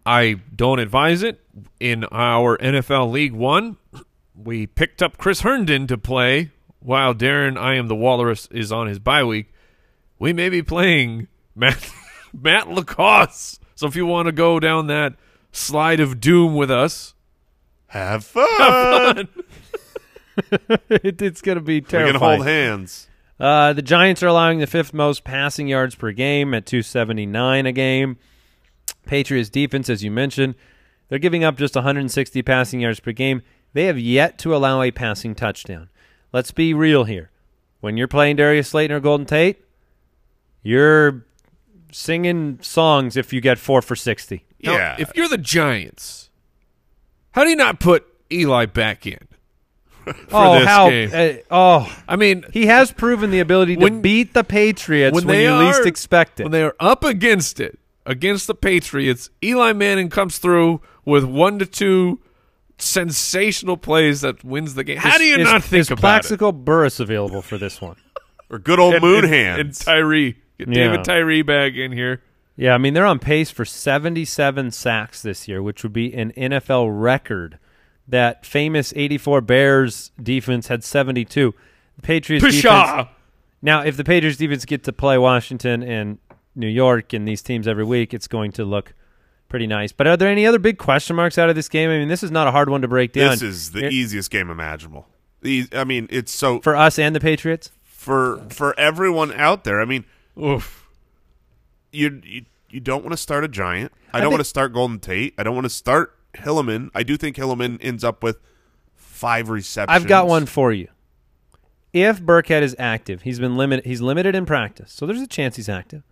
[0.04, 1.40] I don't advise it.
[1.78, 3.76] In our NFL League One,
[4.34, 6.50] we picked up Chris Herndon to play
[6.80, 9.52] while Darren I am the Walrus is on his bye week.
[10.18, 11.90] We may be playing Matt
[12.32, 13.58] Matt LaCosse.
[13.74, 15.14] So if you want to go down that
[15.50, 17.14] slide of doom with us,
[17.88, 19.28] Have fun.
[20.88, 23.08] it, it's going to be We're going to hold hands.
[23.38, 27.72] Uh, the Giants are allowing the fifth most passing yards per game at 279 a
[27.72, 28.16] game.
[29.06, 30.54] Patriots defense, as you mentioned,
[31.08, 33.42] they're giving up just 160 passing yards per game.
[33.72, 35.88] They have yet to allow a passing touchdown.
[36.32, 37.30] Let's be real here.
[37.80, 39.62] When you're playing Darius Slayton or Golden Tate,
[40.62, 41.24] you're
[41.90, 44.44] singing songs if you get four for 60.
[44.62, 44.96] Now, Yeah.
[44.98, 46.30] if you're the Giants,
[47.32, 49.18] how do you not put Eli back in.
[50.04, 50.90] For oh, this how?
[50.90, 51.10] game.
[51.14, 55.26] uh, oh, I mean, he has proven the ability to When- beat the Patriots when,
[55.28, 56.44] they you are, least expect it.
[56.44, 61.58] When they are up against it, against the Patriots, Eli Manning comes through with one
[61.58, 62.20] to two
[62.78, 64.98] sensational plays that wins the game.
[64.98, 67.96] How do you Is- not think is about Plaxico Burress available for this one?
[68.50, 69.02] Or good old it?
[69.02, 69.60] moon and, and, hands.
[69.60, 70.36] and Tyree.
[70.58, 70.74] Get Yeah.
[70.74, 72.22] David Tyree back in here.
[72.56, 76.32] Yeah, I mean they're on pace for 77 sacks this year, which would be an
[76.36, 77.58] NFL record.
[78.06, 81.54] That famous 84 Bears defense had 72.
[81.96, 83.08] The Patriots defense Pshaw!
[83.62, 86.18] Now, if the Patriots defense get to play Washington and
[86.54, 88.94] New York and these teams every week, it's going to look
[89.48, 89.92] pretty nice.
[89.92, 91.90] But are there any other big question marks out of this game?
[91.90, 93.30] I mean, this is not a hard one to break down.
[93.30, 95.06] this is the easiest game imaginable.
[95.44, 97.70] I mean, it's so for us and the Patriots.
[97.84, 99.80] for for everyone out there.
[99.80, 100.04] I mean,
[100.40, 100.86] Oof.
[101.90, 103.92] you you, you don't want to start a giant.
[104.12, 105.34] I, I don't think- want to start Golden Tate.
[105.38, 106.90] I don't want to start Hilliman.
[106.94, 108.38] I do think Hilliman ends up with
[108.94, 109.94] five receptions.
[109.94, 110.88] I've got one for you.
[111.92, 113.84] If Burkhead is active, he's been limited.
[113.84, 116.02] He's limited in practice, so there's a chance he's active.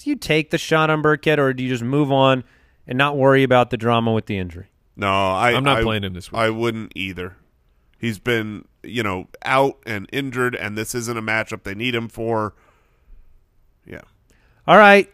[0.00, 2.42] Do you take the shot on Burkhead or do you just move on
[2.86, 4.68] and not worry about the drama with the injury?
[4.96, 6.40] No, I, I'm not I- playing him this week.
[6.40, 7.36] I wouldn't either.
[7.98, 12.08] He's been, you know, out and injured, and this isn't a matchup they need him
[12.08, 12.54] for.
[13.86, 14.00] Yeah.
[14.66, 15.06] All right.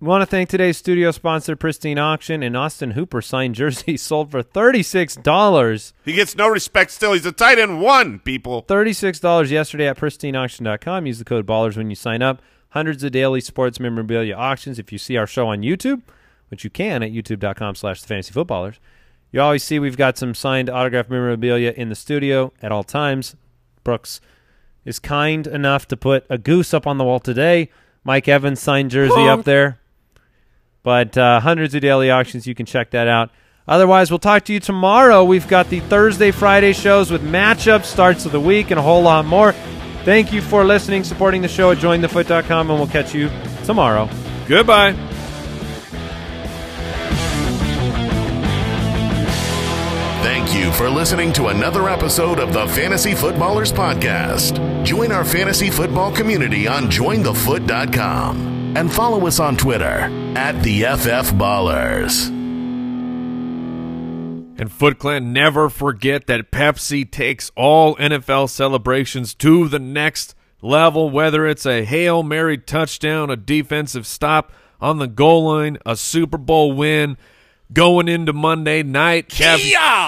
[0.00, 4.32] We want to thank today's studio sponsor, Pristine Auction, and Austin Hooper signed jersey sold
[4.32, 5.94] for thirty-six dollars.
[6.04, 7.12] He gets no respect still.
[7.12, 8.62] He's a tight end one, people.
[8.62, 11.06] Thirty-six dollars yesterday at pristineauction.com.
[11.06, 12.42] Use the code Ballers when you sign up.
[12.74, 14.80] Hundreds of daily sports memorabilia auctions.
[14.80, 16.02] If you see our show on YouTube,
[16.48, 18.80] which you can at youtube.com slash the fantasy footballers,
[19.30, 23.36] you always see we've got some signed autograph memorabilia in the studio at all times.
[23.84, 24.20] Brooks
[24.84, 27.70] is kind enough to put a goose up on the wall today.
[28.02, 29.78] Mike Evans signed jersey up there.
[30.82, 33.30] But uh, hundreds of daily auctions, you can check that out.
[33.68, 35.22] Otherwise, we'll talk to you tomorrow.
[35.22, 39.02] We've got the Thursday, Friday shows with matchups, starts of the week, and a whole
[39.02, 39.54] lot more.
[40.04, 43.30] Thank you for listening, supporting the show at jointhefoot.com, and we'll catch you
[43.64, 44.08] tomorrow.
[44.46, 44.92] Goodbye.
[50.22, 54.84] Thank you for listening to another episode of the Fantasy Footballers Podcast.
[54.84, 61.32] Join our fantasy football community on jointhefoot.com and follow us on Twitter at the FF
[61.34, 62.43] Ballers.
[64.56, 71.10] And Foot Clan, never forget that Pepsi takes all NFL celebrations to the next level,
[71.10, 76.38] whether it's a Hail Mary touchdown, a defensive stop on the goal line, a Super
[76.38, 77.16] Bowl win,
[77.72, 79.32] going into Monday night.
[79.34, 79.60] Have,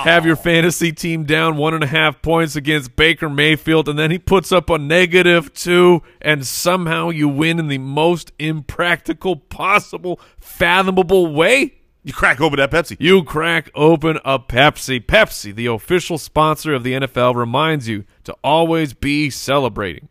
[0.05, 4.13] have your fantasy team down one and a half points against Baker Mayfield, and then
[4.13, 10.21] he puts up a negative two, and somehow you win in the most impractical possible,
[10.39, 11.79] fathomable way.
[12.07, 12.97] You crack open that Pepsi.
[13.01, 15.05] You crack open a Pepsi.
[15.05, 20.09] Pepsi, the official sponsor of the NFL, reminds you to always be celebrating.